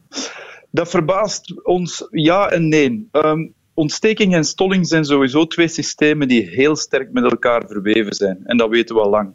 [0.71, 3.09] Dat verbaast ons ja en nee.
[3.11, 8.39] Um, ontsteking en stolling zijn sowieso twee systemen die heel sterk met elkaar verweven zijn.
[8.43, 9.33] En dat weten we al lang.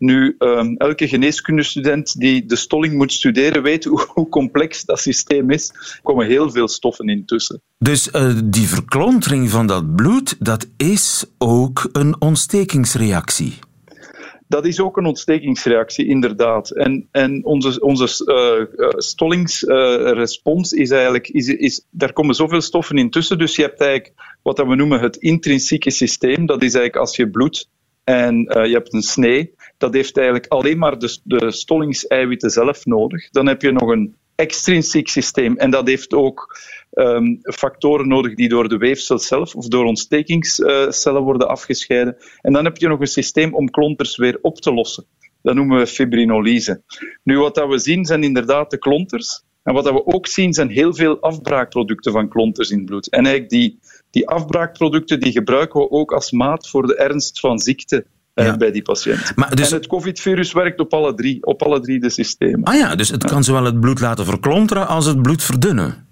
[0.00, 5.50] Nu, um, elke geneeskundestudent die de stolling moet studeren, weet hoe, hoe, complex dat systeem
[5.50, 5.68] is.
[5.68, 7.62] Er komen heel veel stoffen in tussen.
[7.78, 13.58] Dus uh, die verklontering van dat bloed, dat is ook een ontstekingsreactie?
[14.48, 16.70] Dat is ook een ontstekingsreactie, inderdaad.
[16.70, 18.24] En, en onze, onze
[18.76, 21.28] uh, stollingsrespons uh, is eigenlijk...
[21.28, 25.00] Is, is, daar komen zoveel stoffen in tussen, dus je hebt eigenlijk wat we noemen
[25.00, 26.46] het intrinsieke systeem.
[26.46, 27.68] Dat is eigenlijk als je bloed
[28.04, 32.86] en uh, je hebt een snee, dat heeft eigenlijk alleen maar de, de stollingseiwitten zelf
[32.86, 33.30] nodig.
[33.30, 36.58] Dan heb je nog een extrinsiek systeem en dat heeft ook
[36.92, 42.16] um, factoren nodig die door de weefsel zelf of door ontstekingscellen worden afgescheiden.
[42.40, 45.04] En dan heb je nog een systeem om klonters weer op te lossen.
[45.42, 46.82] Dat noemen we fibrinolyse.
[47.22, 49.42] Nu, wat dat we zien zijn inderdaad de klonters.
[49.62, 53.08] En wat dat we ook zien zijn heel veel afbraakproducten van klonters in het bloed.
[53.08, 53.78] En eigenlijk die,
[54.10, 58.56] die afbraakproducten die gebruiken we ook als maat voor de ernst van ziekte ja.
[58.56, 59.32] bij die patiënt.
[59.36, 59.70] Maar dus...
[59.70, 62.62] En het COVID-virus werkt op alle, drie, op alle drie de systemen.
[62.62, 66.08] Ah ja, dus het kan zowel het bloed laten verklonteren als het bloed verdunnen.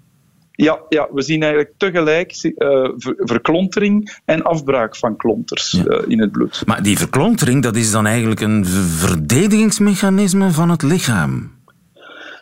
[0.51, 5.83] Ja, ja, we zien eigenlijk tegelijk uh, verklontering en afbraak van klonters ja.
[5.85, 6.63] uh, in het bloed.
[6.65, 11.51] Maar die verklontering, dat is dan eigenlijk een verdedigingsmechanisme van het lichaam?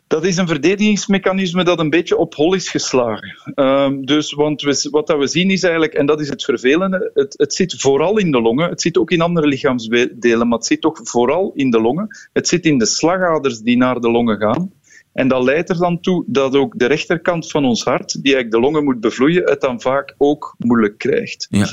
[0.08, 3.54] Dat is een verdedigingsmechanisme dat een beetje op hol is geslagen.
[3.56, 7.34] Um, dus, want wat dat we zien is eigenlijk, en dat is het vervelende, het,
[7.38, 8.70] het zit vooral in de longen.
[8.70, 12.08] Het zit ook in andere lichaamsdelen, maar het zit toch vooral in de longen.
[12.34, 14.72] Het zit in de slagaders die naar de longen gaan.
[15.14, 18.52] En dat leidt er dan toe dat ook de rechterkant van ons hart, die eigenlijk
[18.52, 21.48] de longen moet bevloeien, het dan vaak ook moeilijk krijgt.
[21.50, 21.68] Ja.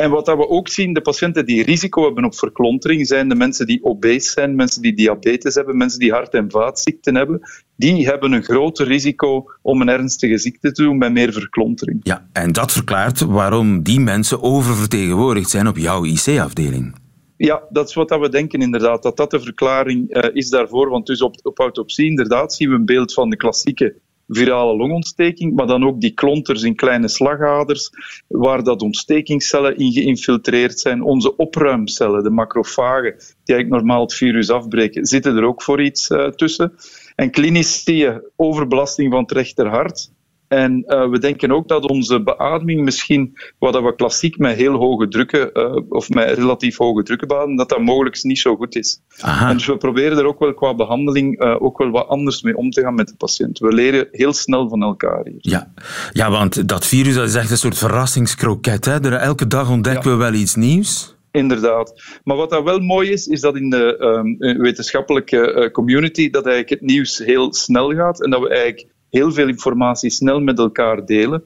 [0.00, 3.34] En wat dat we ook zien, de patiënten die risico hebben op verklontering, zijn de
[3.34, 7.40] mensen die obese zijn, mensen die diabetes hebben, mensen die hart- en vaatziekten hebben.
[7.76, 12.00] Die hebben een groter risico om een ernstige ziekte te doen bij meer verklontering.
[12.02, 16.94] Ja, en dat verklaart waarom die mensen oververtegenwoordigd zijn op jouw IC-afdeling.
[17.36, 20.88] Ja, dat is wat we denken inderdaad, dat dat de verklaring uh, is daarvoor.
[20.88, 23.94] Want dus op, op autopsie inderdaad zien we een beeld van de klassieke
[24.30, 27.90] virale longontsteking, maar dan ook die klonters in kleine slagaders,
[28.28, 31.02] waar dat ontstekingscellen in geïnfiltreerd zijn.
[31.02, 36.10] Onze opruimcellen, de macrofagen, die eigenlijk normaal het virus afbreken, zitten er ook voor iets
[36.10, 36.72] uh, tussen.
[37.14, 40.10] En klinisch zie je overbelasting van het rechterhart,
[40.50, 45.08] En uh, we denken ook dat onze beademing misschien, wat we klassiek met heel hoge
[45.08, 49.00] drukken, uh, of met relatief hoge drukken beademen, dat dat mogelijk niet zo goed is.
[49.20, 49.48] Aha.
[49.48, 52.56] En dus we proberen er ook wel qua behandeling uh, ook wel wat anders mee
[52.56, 53.58] om te gaan met de patiënt.
[53.58, 55.38] We leren heel snel van elkaar hier.
[55.38, 55.72] Ja,
[56.12, 58.84] ja want dat virus dat is echt een soort verrassingskroket.
[58.84, 59.04] Hè?
[59.04, 60.16] Er, elke dag ontdekken ja.
[60.16, 61.16] we wel iets nieuws.
[61.30, 62.02] Inderdaad.
[62.24, 66.80] Maar wat dat wel mooi is, is dat in de um, wetenschappelijke community dat eigenlijk
[66.80, 71.04] het nieuws heel snel gaat en dat we eigenlijk heel veel informatie snel met elkaar
[71.04, 71.44] delen.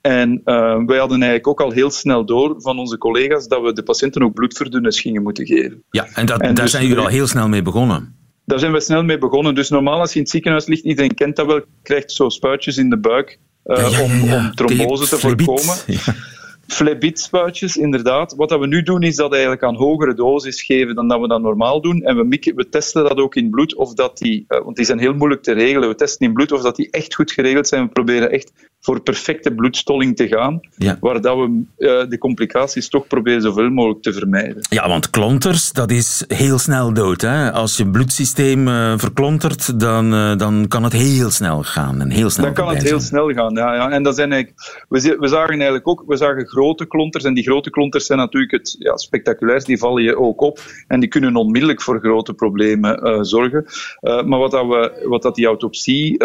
[0.00, 3.72] En uh, wij hadden eigenlijk ook al heel snel door van onze collega's dat we
[3.72, 5.82] de patiënten ook bloedverdunners gingen moeten geven.
[5.90, 8.16] Ja, en, dat, en daar dus zijn jullie al heel snel mee begonnen.
[8.44, 9.54] Daar zijn we snel mee begonnen.
[9.54, 12.76] Dus normaal als je in het ziekenhuis ligt, iedereen kent dat wel, krijgt zo spuitjes
[12.76, 15.76] in de buik uh, ja, ja, ja, om, om trombose te voorkomen.
[16.66, 18.34] Flebitspuitjes, inderdaad.
[18.34, 21.28] Wat dat we nu doen, is dat eigenlijk aan hogere dosis geven dan dat we
[21.28, 22.02] dat normaal doen.
[22.02, 24.84] En we, mikken, we testen dat ook in bloed, of dat die, uh, want die
[24.84, 25.88] zijn heel moeilijk te regelen.
[25.88, 27.82] We testen in bloed of dat die echt goed geregeld zijn.
[27.82, 28.52] We proberen echt
[28.84, 30.96] voor perfecte bloedstolling te gaan, ja.
[31.00, 34.66] waar dat we uh, de complicaties toch proberen zoveel mogelijk te vermijden.
[34.68, 37.20] Ja, want klonters, dat is heel snel dood.
[37.20, 37.52] Hè?
[37.52, 42.00] Als je bloedsysteem uh, verklontert, dan, uh, dan kan het heel snel gaan.
[42.00, 43.74] En heel snel dan kan het heel snel gaan, ja.
[43.74, 43.90] ja.
[43.90, 47.44] En dat zijn eigenlijk, we, we zagen eigenlijk ook, we zagen grote klonters, en die
[47.44, 51.36] grote klonters zijn natuurlijk het ja, spectaculair, die vallen je ook op, en die kunnen
[51.36, 53.64] onmiddellijk voor grote problemen zorgen.
[54.00, 56.16] maar wat, dat we, wat dat die autopsie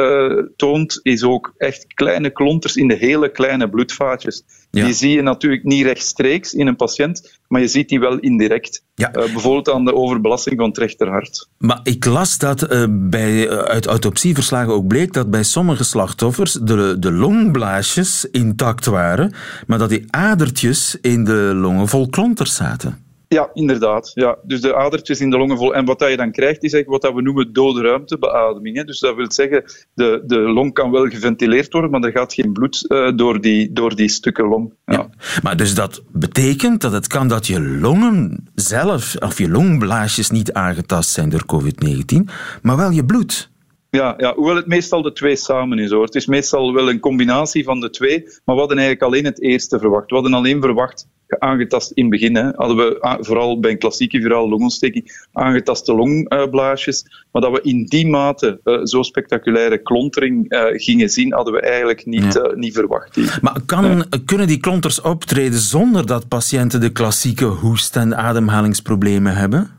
[0.56, 4.44] toont, is ook echt kleine klonters klonters in de hele kleine bloedvaatjes.
[4.72, 4.86] Ja.
[4.86, 8.84] Die zie je natuurlijk niet rechtstreeks in een patiënt, maar je ziet die wel indirect.
[8.96, 9.08] Ja.
[9.08, 11.50] Uh, bijvoorbeeld aan de overbelasting van het rechterhart.
[11.58, 16.54] Maar ik las dat uh, bij, uh, uit autopsieverslagen ook bleek dat bij sommige slachtoffers
[16.54, 19.34] de, de longblaasjes intact waren,
[19.68, 23.09] maar dat die adertjes in de longen vol klonters zaten.
[23.36, 24.12] Ja, inderdaad.
[24.14, 24.38] Ja.
[24.44, 25.76] Dus de adertjes in de longen vol.
[25.76, 28.78] En wat dat je dan krijgt, is eigenlijk wat we noemen dode ruimtebeademing.
[28.78, 28.84] Hè.
[28.84, 29.64] Dus dat wil zeggen,
[29.94, 33.74] de, de long kan wel geventileerd worden, maar er gaat geen bloed uh, door, die,
[33.74, 34.74] door die stukken long.
[34.86, 34.94] Ja.
[34.94, 35.10] ja.
[35.42, 40.54] Maar dus dat betekent dat het kan dat je longen zelf, of je longblaasjes niet
[40.54, 43.50] aangetast zijn door COVID-19, maar wel je bloed.
[43.90, 46.06] Ja, ja, hoewel het meestal de twee samen is hoor.
[46.06, 49.42] Het is meestal wel een combinatie van de twee, maar we hadden eigenlijk alleen het
[49.42, 50.10] eerste verwacht.
[50.10, 51.08] We hadden alleen verwacht
[51.40, 52.36] aangetast in het begin.
[52.36, 57.06] Hè, hadden we vooral bij een klassieke virale longontsteking aangetaste longblaasjes.
[57.32, 61.62] Maar dat we in die mate uh, zo spectaculaire klontering uh, gingen zien, hadden we
[61.62, 62.50] eigenlijk niet, ja.
[62.50, 63.16] uh, niet verwacht.
[63.16, 63.38] Hier.
[63.42, 69.79] Maar kan, kunnen die klonters optreden zonder dat patiënten de klassieke hoest- en ademhalingsproblemen hebben?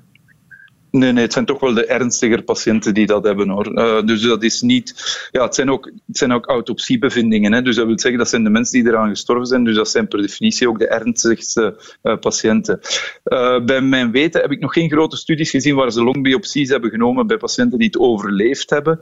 [0.90, 3.78] Nee, nee, het zijn toch wel de ernstiger patiënten die dat hebben hoor.
[3.78, 4.94] Uh, dus dat is niet.
[5.30, 7.52] Ja, het zijn ook, het zijn ook autopsiebevindingen.
[7.52, 7.62] Hè.
[7.62, 9.64] Dus dat wil zeggen dat zijn de mensen die eraan gestorven zijn.
[9.64, 12.80] Dus dat zijn per definitie ook de ernstigste uh, patiënten.
[13.24, 16.90] Uh, bij mijn weten heb ik nog geen grote studies gezien waar ze longbiopsies hebben
[16.90, 19.00] genomen bij patiënten die het overleefd hebben.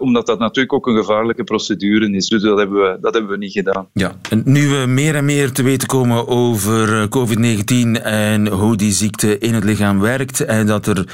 [0.00, 2.28] omdat dat natuurlijk ook een gevaarlijke procedure is.
[2.28, 3.88] Dus dat hebben we, dat hebben we niet gedaan.
[3.92, 8.92] Ja, en nu we meer en meer te weten komen over COVID-19 en hoe die
[8.92, 11.04] ziekte in het lichaam werkt en dat er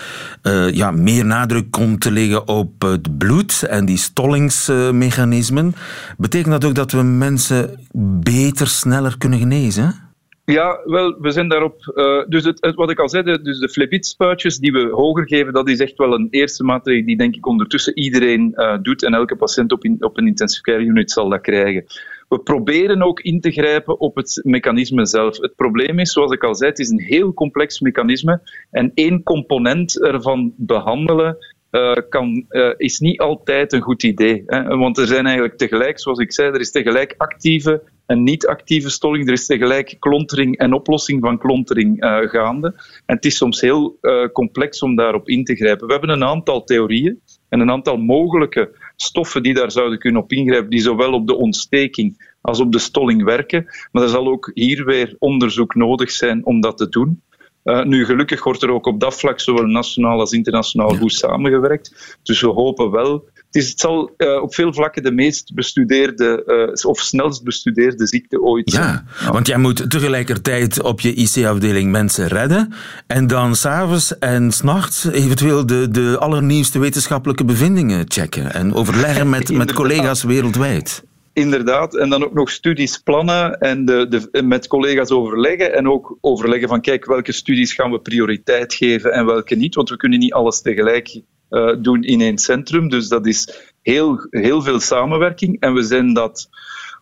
[0.42, 5.74] uh, ja, meer nadruk komt te liggen op het bloed en die stollingsmechanismen.
[6.18, 7.86] Betekent dat ook dat we mensen
[8.20, 10.04] beter, sneller kunnen genezen?
[10.44, 11.92] Ja, wel, we zijn daarop.
[11.94, 15.52] Uh, dus het, wat ik al zei, de, dus de flebitspuitjes die we hoger geven,
[15.52, 19.14] dat is echt wel een eerste maatregel die denk ik ondertussen iedereen uh, doet en
[19.14, 21.84] elke patiënt op, in, op een intensive care unit zal dat krijgen.
[22.28, 25.40] We proberen ook in te grijpen op het mechanisme zelf.
[25.40, 29.22] Het probleem is, zoals ik al zei, het is een heel complex mechanisme en één
[29.22, 31.36] component ervan behandelen
[31.70, 34.42] uh, kan, uh, is niet altijd een goed idee.
[34.46, 34.76] Hè?
[34.76, 39.26] Want er zijn eigenlijk tegelijk, zoals ik zei, er is tegelijk actieve en niet-actieve stolling.
[39.26, 42.74] Er is tegelijk klontering en oplossing van klontering uh, gaande.
[43.06, 43.98] En het is soms heel
[44.32, 45.86] complex om daarop in te grijpen.
[45.86, 50.32] We hebben een aantal theorieën en een aantal mogelijke stoffen die daar zouden kunnen op
[50.32, 53.66] ingrijpen, die zowel op de ontsteking als op de stolling werken.
[53.92, 57.22] Maar er zal ook hier weer onderzoek nodig zijn om dat te doen.
[57.64, 62.18] Uh, nu, gelukkig wordt er ook op dat vlak zowel nationaal als internationaal goed samengewerkt.
[62.22, 63.24] Dus we hopen wel.
[63.56, 68.06] Het, is, het zal uh, op veel vlakken de meest bestudeerde uh, of snelst bestudeerde
[68.06, 68.84] ziekte ooit zijn.
[68.84, 72.72] Ja, ja, want jij moet tegelijkertijd op je IC-afdeling mensen redden
[73.06, 79.52] en dan s'avonds en s'nachts eventueel de, de allernieuwste wetenschappelijke bevindingen checken en overleggen met,
[79.62, 81.04] met collega's wereldwijd.
[81.32, 85.74] Inderdaad, en dan ook nog studies plannen en de, de, met collega's overleggen.
[85.74, 89.74] En ook overleggen van, kijk, welke studies gaan we prioriteit geven en welke niet.
[89.74, 92.88] Want we kunnen niet alles tegelijk uh, doen in één centrum.
[92.88, 95.60] Dus dat is heel, heel veel samenwerking.
[95.60, 96.48] En we zijn dat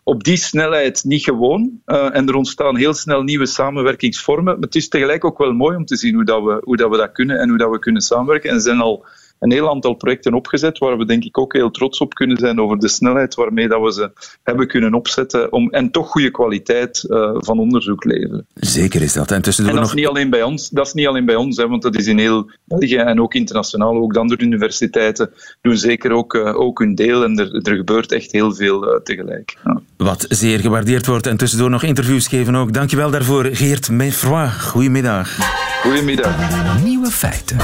[0.03, 1.81] op die snelheid niet gewoon.
[1.85, 4.53] Uh, en er ontstaan heel snel nieuwe samenwerkingsvormen.
[4.53, 6.89] Maar het is tegelijk ook wel mooi om te zien hoe, dat we, hoe dat
[6.89, 8.49] we dat kunnen en hoe dat we kunnen samenwerken.
[8.49, 9.05] En zijn al
[9.45, 12.59] een heel aantal projecten opgezet waar we denk ik ook heel trots op kunnen zijn
[12.59, 14.11] over de snelheid waarmee dat we ze
[14.43, 18.45] hebben kunnen opzetten om, en toch goede kwaliteit uh, van onderzoek leveren.
[18.53, 19.31] Zeker is dat.
[19.31, 19.95] En, tussendoor en dat nog...
[19.95, 22.07] is niet alleen bij ons, dat is niet alleen bij ons hè, want dat is
[22.07, 23.95] in heel België en ook internationaal.
[23.95, 25.31] Ook de andere universiteiten
[25.61, 29.01] doen zeker ook, uh, ook hun deel en er, er gebeurt echt heel veel uh,
[29.03, 29.57] tegelijk.
[29.63, 29.81] Ja.
[29.97, 32.73] Wat zeer gewaardeerd wordt en tussendoor nog interviews geven ook.
[32.73, 34.49] Dankjewel daarvoor, Geert Meffroy.
[34.49, 35.37] Goedemiddag.
[35.81, 36.83] Goedemiddag.
[36.83, 37.57] Nieuwe feiten.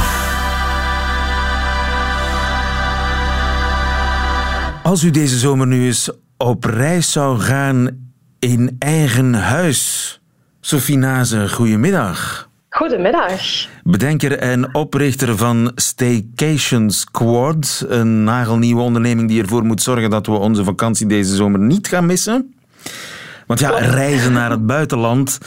[4.83, 7.89] Als u deze zomer nu eens op reis zou gaan
[8.39, 10.21] in eigen huis.
[10.59, 12.49] Sophie Naze, goedemiddag.
[12.69, 13.67] Goedemiddag.
[13.83, 20.31] Bedenker en oprichter van Staycation Squad, een nagelnieuwe onderneming die ervoor moet zorgen dat we
[20.31, 22.53] onze vakantie deze zomer niet gaan missen.
[23.51, 25.37] Want ja, reizen naar het buitenland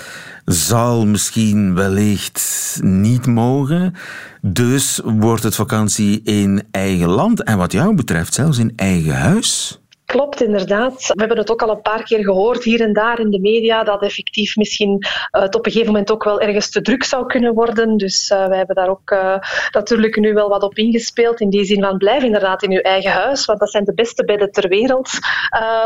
[0.45, 3.95] zal misschien wellicht niet mogen.
[4.40, 9.81] Dus wordt het vakantie in eigen land en wat jou betreft zelfs in eigen huis.
[10.07, 11.07] Klopt, inderdaad.
[11.07, 13.85] We hebben het ook al een paar keer gehoord hier en daar in de media
[13.85, 17.27] dat effectief misschien uh, het op een gegeven moment ook wel ergens te druk zou
[17.27, 17.97] kunnen worden.
[17.97, 19.37] Dus uh, wij hebben daar ook uh,
[19.71, 21.40] natuurlijk nu wel wat op ingespeeld.
[21.40, 24.25] In die zin van blijf inderdaad in uw eigen huis, want dat zijn de beste
[24.25, 25.11] bedden ter wereld.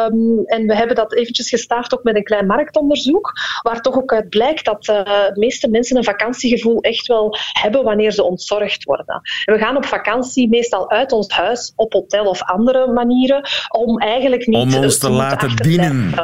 [0.07, 4.13] Um, en we hebben dat eventjes gestaafd ook met een klein marktonderzoek, waar toch ook
[4.13, 9.21] uit blijkt dat de meeste mensen een vakantiegevoel echt wel hebben wanneer ze ontzorgd worden.
[9.45, 14.07] En we gaan op vakantie meestal uit ons huis, op hotel of andere manieren, om
[14.09, 16.15] eigenlijk niet om ons te, te laten dienen.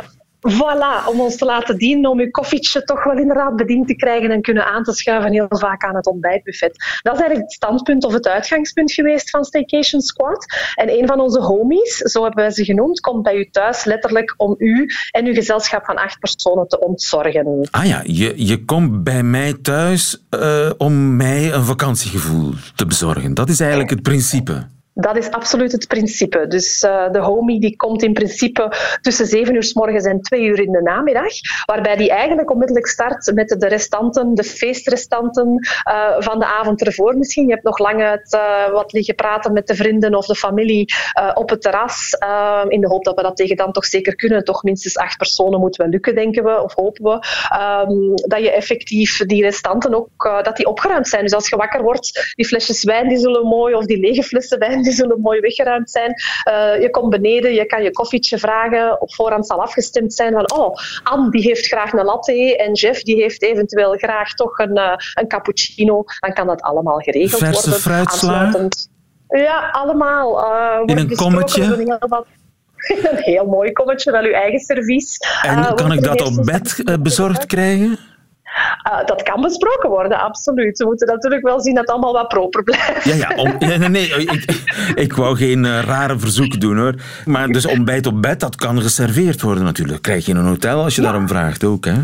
[0.52, 4.30] Voilà, om ons te laten dienen, om uw koffietje toch wel inderdaad bediend te krijgen
[4.30, 7.00] en kunnen aan te schuiven heel vaak aan het ontbijtbuffet.
[7.02, 10.46] Dat is eigenlijk het standpunt of het uitgangspunt geweest van Staycation Squad.
[10.74, 14.34] En een van onze homies, zo hebben wij ze genoemd, komt bij u thuis letterlijk
[14.36, 17.68] om u en uw gezelschap van acht personen te ontzorgen.
[17.70, 23.34] Ah ja, je, je komt bij mij thuis uh, om mij een vakantiegevoel te bezorgen.
[23.34, 24.66] Dat is eigenlijk het principe.
[24.94, 26.46] Dat is absoluut het principe.
[26.46, 30.42] Dus uh, de homie die komt in principe tussen 7 uur s morgens en 2
[30.42, 31.32] uur in de namiddag,
[31.64, 37.16] waarbij die eigenlijk onmiddellijk start met de restanten, de feestrestanten uh, van de avond ervoor
[37.16, 37.46] misschien.
[37.46, 40.94] Je hebt nog lang uit uh, wat liggen praten met de vrienden of de familie
[41.34, 42.16] op het terras,
[42.68, 44.44] in de hoop dat we dat tegen dan toch zeker kunnen.
[44.44, 47.10] Toch minstens acht personen moeten wel lukken, denken we, of hopen we.
[47.90, 51.22] Um, dat je effectief die restanten ook, dat die opgeruimd zijn.
[51.22, 54.58] Dus als je wakker wordt, die flesjes wijn die zullen mooi, of die lege flessen
[54.58, 56.14] wijn die zullen mooi weggeruimd zijn.
[56.48, 59.00] Uh, je komt beneden, je kan je koffietje vragen.
[59.00, 63.02] Op voorhand zal afgestemd zijn van, oh, Anne die heeft graag een latte en Jeff
[63.02, 66.04] die heeft eventueel graag toch een, uh, een cappuccino.
[66.20, 67.80] Dan kan dat allemaal geregeld Verse worden.
[67.80, 68.68] fruitsla?
[69.28, 70.52] Ja, allemaal.
[70.52, 71.62] Uh, In een kommetje?
[72.84, 75.18] Een heel mooi kommetje, wel uw eigen servies.
[75.42, 77.98] En kan ik dat op bed bezorgd krijgen?
[78.88, 80.78] Uh, dat kan besproken worden, absoluut.
[80.78, 83.04] We moeten natuurlijk wel zien dat het allemaal wat proper blijft.
[83.04, 84.62] Ja, ja, om, nee, nee, nee ik,
[84.94, 86.94] ik wou geen uh, rare verzoeken doen hoor.
[87.24, 90.02] Maar dus ontbijt op bed, dat kan geserveerd worden natuurlijk.
[90.02, 91.10] Krijg je in een hotel als je ja.
[91.10, 91.94] daarom vraagt ook, hè?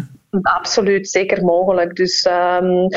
[0.43, 1.97] Absoluut, zeker mogelijk.
[1.97, 2.89] Dus um,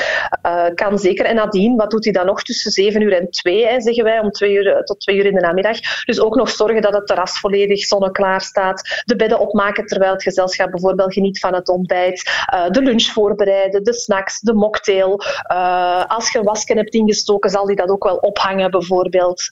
[0.46, 1.26] uh, kan zeker.
[1.26, 4.19] En nadien, wat doet hij dan nog tussen 7 uur en 2, hè, zeggen wij,
[4.19, 5.78] om 2 uur tot 2 uur in de namiddag.
[6.06, 9.04] Dus ook nog zorgen dat het terras volledig zonneklaar staat.
[9.06, 12.32] De bedden opmaken terwijl het gezelschap bijvoorbeeld geniet van het ontbijt.
[12.54, 15.22] Uh, de lunch voorbereiden, de snacks, de mocktail.
[15.52, 19.50] Uh, als je een wasken hebt ingestoken, zal die dat ook wel ophangen, bijvoorbeeld.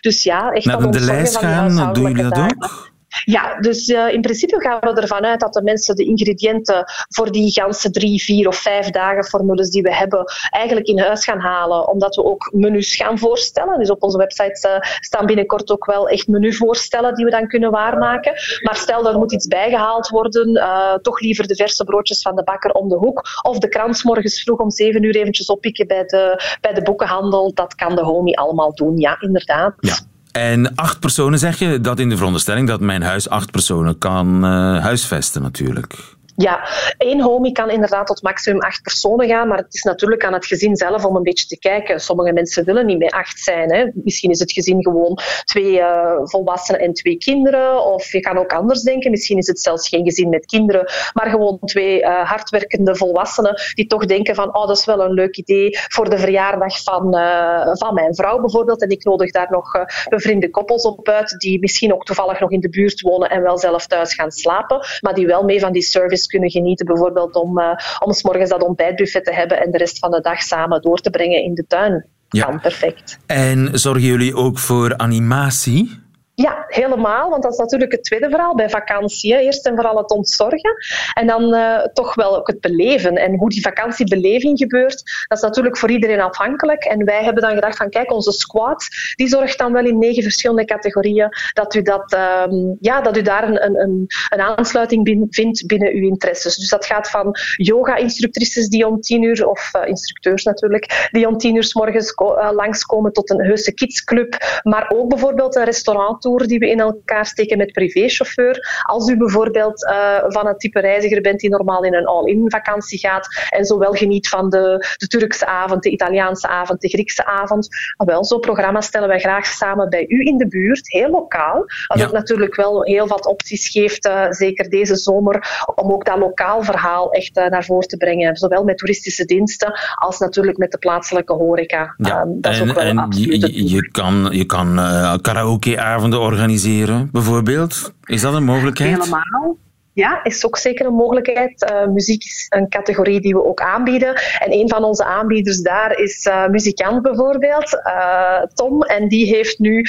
[0.00, 2.96] dus ja, echt Naar de lijst gaan, doen jullie dat ook?
[3.24, 7.32] Ja, dus uh, in principe gaan we ervan uit dat de mensen de ingrediënten voor
[7.32, 11.38] die ganse drie, vier of vijf dagen formules die we hebben eigenlijk in huis gaan
[11.38, 13.78] halen, omdat we ook menus gaan voorstellen.
[13.78, 17.70] Dus op onze website uh, staan binnenkort ook wel echt menuvoorstellen die we dan kunnen
[17.70, 18.32] waarmaken.
[18.62, 22.44] Maar stel, er moet iets bijgehaald worden, uh, toch liever de verse broodjes van de
[22.44, 26.04] bakker om de hoek of de krant morgens vroeg om zeven uur eventjes oppikken bij
[26.04, 27.54] de, bij de boekenhandel.
[27.54, 29.74] Dat kan de homie allemaal doen, ja, inderdaad.
[29.80, 29.94] Ja.
[30.38, 34.44] En acht personen zeg je, dat in de veronderstelling dat mijn huis acht personen kan
[34.44, 36.16] uh, huisvesten natuurlijk.
[36.40, 40.32] Ja, één homie kan inderdaad tot maximum acht personen gaan, maar het is natuurlijk aan
[40.32, 42.00] het gezin zelf om een beetje te kijken.
[42.00, 43.72] Sommige mensen willen niet met acht zijn.
[43.72, 43.86] Hè.
[43.94, 48.52] Misschien is het gezin gewoon twee uh, volwassenen en twee kinderen, of je kan ook
[48.52, 49.10] anders denken.
[49.10, 53.86] Misschien is het zelfs geen gezin met kinderen, maar gewoon twee uh, hardwerkende volwassenen die
[53.86, 57.68] toch denken van, oh, dat is wel een leuk idee voor de verjaardag van, uh,
[57.72, 58.82] van mijn vrouw bijvoorbeeld.
[58.82, 59.72] En ik nodig daar nog
[60.08, 63.58] bevriende koppels op uit, die misschien ook toevallig nog in de buurt wonen en wel
[63.58, 67.58] zelf thuis gaan slapen, maar die wel mee van die service kunnen genieten, bijvoorbeeld om,
[67.58, 70.82] uh, om s morgens dat ontbijtbuffet te hebben en de rest van de dag samen
[70.82, 72.06] door te brengen in de tuin.
[72.28, 72.44] Ja.
[72.44, 73.18] Kan perfect.
[73.26, 76.06] En zorgen jullie ook voor animatie?
[76.40, 77.30] Ja, helemaal.
[77.30, 79.34] Want dat is natuurlijk het tweede verhaal bij vakantie.
[79.34, 79.40] Hè.
[79.40, 80.72] Eerst en vooral het ontzorgen.
[81.14, 83.14] En dan uh, toch wel ook het beleven.
[83.14, 86.84] En hoe die vakantiebeleving gebeurt, dat is natuurlijk voor iedereen afhankelijk.
[86.84, 90.22] En wij hebben dan gedacht van, kijk, onze squad, die zorgt dan wel in negen
[90.22, 92.16] verschillende categorieën dat u, dat,
[92.48, 96.56] um, ja, dat u daar een, een, een aansluiting vindt binnen uw interesses.
[96.56, 101.38] Dus dat gaat van yoga-instructrices die om tien uur, of uh, instructeurs natuurlijk, die om
[101.38, 104.36] tien uur s morgens uh, langskomen tot een heuse kidsclub.
[104.62, 108.82] Maar ook bijvoorbeeld een restaurant die we in elkaar steken met privéchauffeur.
[108.82, 112.98] Als u bijvoorbeeld uh, van het type reiziger bent die normaal in een all-in vakantie
[112.98, 117.68] gaat en zowel geniet van de, de Turkse avond, de Italiaanse avond, de Griekse avond.
[117.96, 121.64] Ah, wel, zo'n programma stellen wij graag samen bij u in de buurt, heel lokaal.
[121.86, 122.06] Wat ja.
[122.06, 126.62] ook natuurlijk wel heel wat opties geeft, uh, zeker deze zomer, om ook dat lokaal
[126.62, 128.36] verhaal echt uh, naar voren te brengen.
[128.36, 131.94] Zowel met toeristische diensten als natuurlijk met de plaatselijke horeca.
[131.96, 134.76] Ja, um, dat en, is ook wel en je, je kan, je kan
[135.20, 137.92] karaokeavonden organiseren, bijvoorbeeld?
[138.04, 138.90] Is dat een mogelijkheid?
[138.90, 139.56] Helemaal.
[139.98, 141.70] Ja, is ook zeker een mogelijkheid.
[141.70, 144.14] Uh, muziek is een categorie die we ook aanbieden.
[144.38, 148.82] En een van onze aanbieders daar is uh, muzikant bijvoorbeeld, uh, Tom.
[148.82, 149.84] En die heeft nu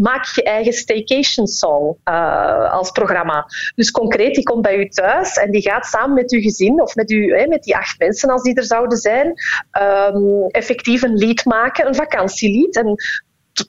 [0.00, 1.96] Maak je eigen staycation song
[2.70, 3.46] als programma.
[3.74, 6.94] Dus concreet, die komt bij u thuis en die gaat samen met uw gezin of
[6.94, 9.32] met, u, met die acht mensen als die er zouden zijn,
[10.12, 12.76] um, effectief een lied maken, een vakantielied.
[12.76, 12.94] En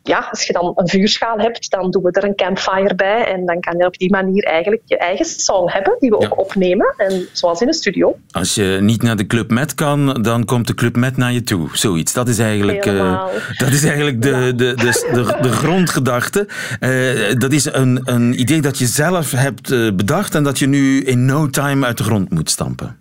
[0.04, 3.26] ja, als je dan een vuurschaal hebt, dan doen we er een campfire bij.
[3.26, 6.26] En dan kan je op die manier eigenlijk je eigen song hebben, die we ja.
[6.26, 6.94] ook opnemen.
[6.98, 8.18] En zoals in een studio.
[8.32, 11.44] Als je niet naar de Club Met kan, dan komt de Club Met naar je
[11.44, 11.70] toe.
[11.74, 12.14] Zoiets.
[12.14, 13.24] Dat is eigenlijk, uh,
[13.58, 14.52] dat is eigenlijk de, ja.
[14.52, 16.48] de, de, de, de, grondgedachte.
[16.80, 21.04] Uh, dat is een, een idee dat je zelf hebt bedacht en dat je nu
[21.04, 23.00] in no time uit de grond moet stampen.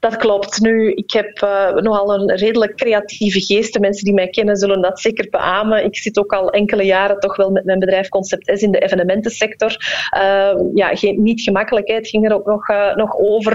[0.00, 0.60] Dat klopt.
[0.60, 3.72] Nu, ik heb uh, nogal een redelijk creatieve geest.
[3.72, 5.84] De mensen die mij kennen zullen dat zeker beamen.
[5.84, 8.78] Ik zit ook al enkele jaren toch wel met mijn bedrijf Concept S in de
[8.78, 9.76] evenementensector.
[10.16, 13.52] Uh, ja, geen, niet gemakkelijkheid ging er ook nog, uh, nog over.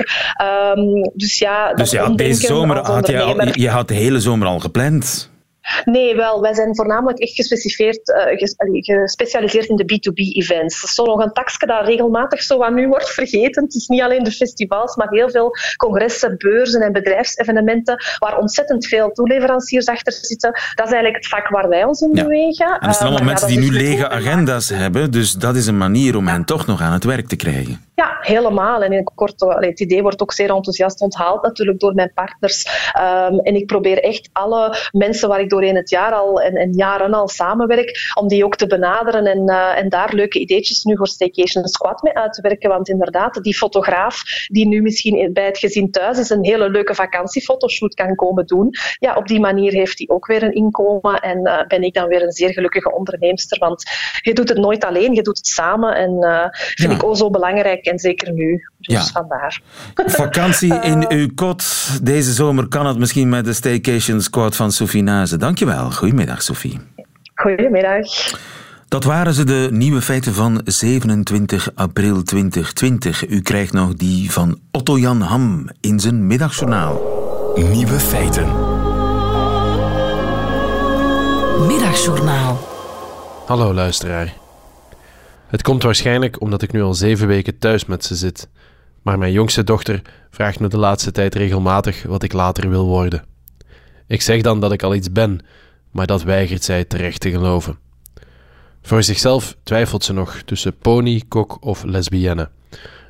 [0.76, 4.47] Um, dus ja, dus ja, deze zomer had je, al, je had de hele zomer
[4.47, 5.34] al gepland.
[5.86, 6.41] Nee, wel.
[6.41, 7.99] Wij zijn voornamelijk echt gespecialiseerd,
[8.36, 10.82] ges, gespecialiseerd in de B2B-events.
[10.82, 13.63] Dat is zo nog een takje dat regelmatig zo aan nu wordt vergeten.
[13.63, 18.88] Het is niet alleen de festivals, maar heel veel congressen, beurzen en bedrijfsevenementen waar ontzettend
[18.88, 20.51] veel toeleveranciers achter zitten.
[20.51, 22.24] Dat is eigenlijk het vak waar wij ons in ja.
[22.24, 22.80] bewegen.
[22.80, 25.78] En er zijn allemaal uh, mensen die nu lege agenda's hebben, dus dat is een
[25.78, 27.84] manier om hen toch nog aan het werk te krijgen.
[27.96, 28.84] Ja, helemaal.
[28.84, 32.66] En in kort, het idee wordt ook zeer enthousiast onthaald natuurlijk door mijn partners.
[32.98, 36.74] Um, en ik probeer echt alle mensen waar ik doorheen het jaar al en, en
[36.74, 40.98] jaren al samenwerk, om die ook te benaderen en, uh, en daar leuke ideetjes nu
[40.98, 42.70] voor Staycation Squad mee uit te werken.
[42.70, 46.96] Want inderdaad, die fotograaf die nu misschien bij het gezin thuis is een hele leuke
[46.96, 48.70] vakantiefotoshoot kan komen doen,
[49.00, 52.08] ja, op die manier heeft hij ook weer een inkomen en uh, ben ik dan
[52.08, 53.60] weer een zeer gelukkige onderneemster.
[53.60, 53.84] Want
[54.22, 56.98] je doet het nooit alleen, je doet het samen en uh, vind ja.
[56.98, 58.67] ik ook zo belangrijk en zeker nu.
[58.79, 59.03] Dus ja.
[59.03, 59.61] vandaar.
[60.05, 61.89] Vakantie in uw kot.
[62.03, 65.39] Deze zomer kan het misschien met de Staycation Squad van Sophie Nazen.
[65.39, 65.91] Dankjewel.
[65.91, 66.79] Goedemiddag, Sophie.
[67.36, 68.07] Goedemiddag.
[68.88, 73.27] Dat waren ze, de nieuwe feiten van 27 april 2020.
[73.27, 77.01] U krijgt nog die van Otto Jan Ham in zijn middagjournaal.
[77.55, 78.47] Nieuwe feiten.
[81.67, 82.59] Middagjournaal.
[83.45, 84.45] Hallo luisteraar.
[85.56, 88.49] Het komt waarschijnlijk omdat ik nu al zeven weken thuis met ze zit.
[89.01, 93.26] Maar mijn jongste dochter vraagt me de laatste tijd regelmatig wat ik later wil worden.
[94.08, 95.39] Ik zeg dan dat ik al iets ben,
[95.91, 97.78] maar dat weigert zij terecht te geloven.
[98.82, 102.49] Voor zichzelf twijfelt ze nog tussen pony, kok of lesbienne.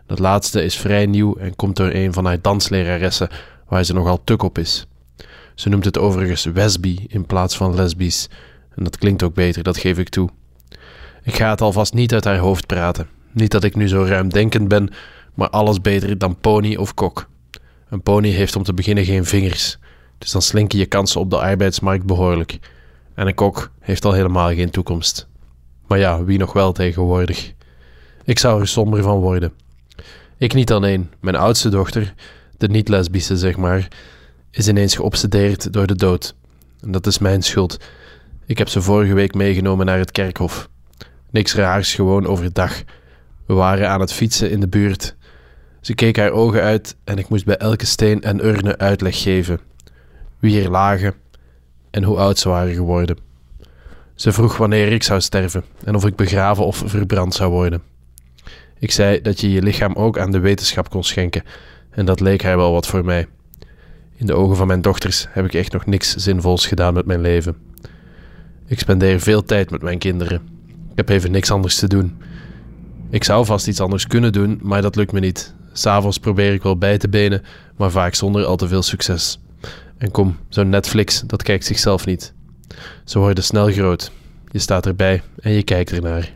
[0.05, 3.29] Dat laatste is vrij nieuw en komt door een van haar dansleraressen
[3.67, 4.87] waar ze nogal tuk op is.
[5.55, 8.29] Ze noemt het overigens Wesby in plaats van lesbisch.
[8.75, 10.29] En dat klinkt ook beter, dat geef ik toe.
[11.25, 13.07] Ik ga het alvast niet uit haar hoofd praten.
[13.31, 14.89] Niet dat ik nu zo ruimdenkend ben,
[15.33, 17.27] maar alles beter dan pony of kok.
[17.89, 19.77] Een pony heeft om te beginnen geen vingers,
[20.17, 22.59] dus dan slinken je kansen op de arbeidsmarkt behoorlijk.
[23.13, 25.27] En een kok heeft al helemaal geen toekomst.
[25.87, 27.53] Maar ja, wie nog wel tegenwoordig?
[28.23, 29.53] Ik zou er somber van worden.
[30.37, 32.13] Ik niet alleen, mijn oudste dochter,
[32.57, 33.87] de niet-lesbische zeg maar,
[34.51, 36.35] is ineens geobsedeerd door de dood.
[36.81, 37.79] En dat is mijn schuld.
[38.45, 40.69] Ik heb ze vorige week meegenomen naar het kerkhof.
[41.35, 42.83] Niks raars, gewoon overdag.
[43.45, 45.15] We waren aan het fietsen in de buurt.
[45.81, 49.59] Ze keek haar ogen uit en ik moest bij elke steen en urne uitleg geven.
[50.39, 51.13] Wie er lagen
[51.91, 53.17] en hoe oud ze waren geworden.
[54.13, 57.81] Ze vroeg wanneer ik zou sterven en of ik begraven of verbrand zou worden.
[58.79, 61.43] Ik zei dat je je lichaam ook aan de wetenschap kon schenken
[61.89, 63.27] en dat leek haar wel wat voor mij.
[64.15, 67.21] In de ogen van mijn dochters heb ik echt nog niks zinvols gedaan met mijn
[67.21, 67.57] leven.
[68.67, 70.54] Ik spendeer veel tijd met mijn kinderen
[70.95, 72.17] Ik heb even niks anders te doen.
[73.09, 75.53] Ik zou vast iets anders kunnen doen, maar dat lukt me niet.
[75.73, 77.43] S'avonds probeer ik wel bij te benen,
[77.77, 79.39] maar vaak zonder al te veel succes.
[79.97, 82.33] En kom, zo'n Netflix, dat kijkt zichzelf niet.
[83.03, 84.11] Ze worden snel groot.
[84.51, 86.33] Je staat erbij en je kijkt ernaar.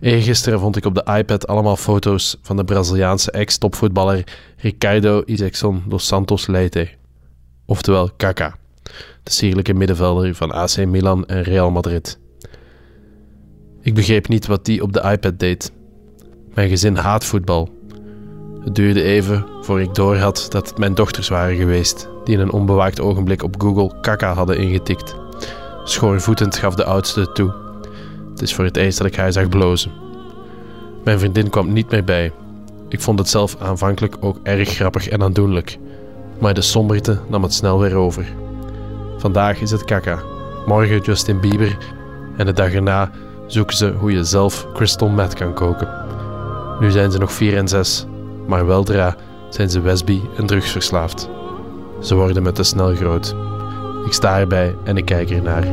[0.00, 4.24] Eergisteren vond ik op de iPad allemaal foto's van de Braziliaanse ex-topvoetballer
[4.56, 6.88] Ricardo Isaacson dos Santos Leite.
[7.66, 8.56] Oftewel Kaka,
[9.22, 12.18] de sierlijke middenvelder van AC Milan en Real Madrid.
[13.88, 15.72] Ik begreep niet wat die op de iPad deed.
[16.54, 17.68] Mijn gezin haat voetbal.
[18.64, 22.52] Het duurde even voor ik doorhad dat het mijn dochters waren geweest, die in een
[22.52, 25.16] onbewaakt ogenblik op Google Kaka hadden ingetikt.
[25.84, 27.54] Schoorvoetend gaf de oudste het toe.
[28.30, 29.92] Het is voor het eerst dat ik haar zag blozen.
[31.04, 32.32] Mijn vriendin kwam niet meer bij.
[32.88, 35.78] Ik vond het zelf aanvankelijk ook erg grappig en aandoenlijk.
[36.38, 38.26] Maar de somberte nam het snel weer over.
[39.18, 40.22] Vandaag is het Kaka,
[40.66, 41.76] morgen Justin Bieber
[42.36, 43.10] en de dag erna
[43.48, 45.88] zoeken ze hoe je zelf crystal meth kan koken.
[46.80, 48.06] Nu zijn ze nog 4 en 6,
[48.46, 49.16] maar weldra
[49.48, 51.28] zijn ze Wesby en drugsverslaafd.
[52.00, 53.34] Ze worden met te snel groot.
[54.06, 55.66] Ik sta erbij en ik kijk ernaar.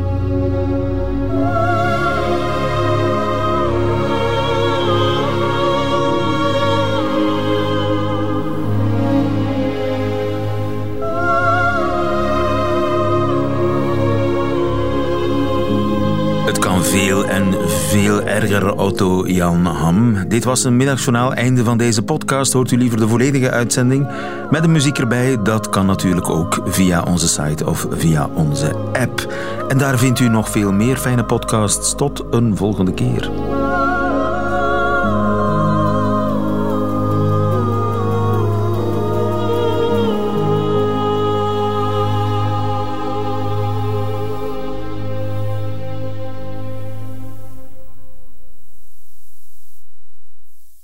[18.02, 20.28] Veel erger, Otto Jan Ham.
[20.28, 21.34] Dit was een middagjournaal.
[21.34, 22.54] Einde van deze podcast.
[22.54, 24.08] Hoort u liever de volledige uitzending
[24.50, 25.42] met de muziek erbij?
[25.44, 29.34] Dat kan natuurlijk ook via onze site of via onze app.
[29.68, 31.96] En daar vindt u nog veel meer fijne podcasts.
[31.96, 33.30] Tot een volgende keer.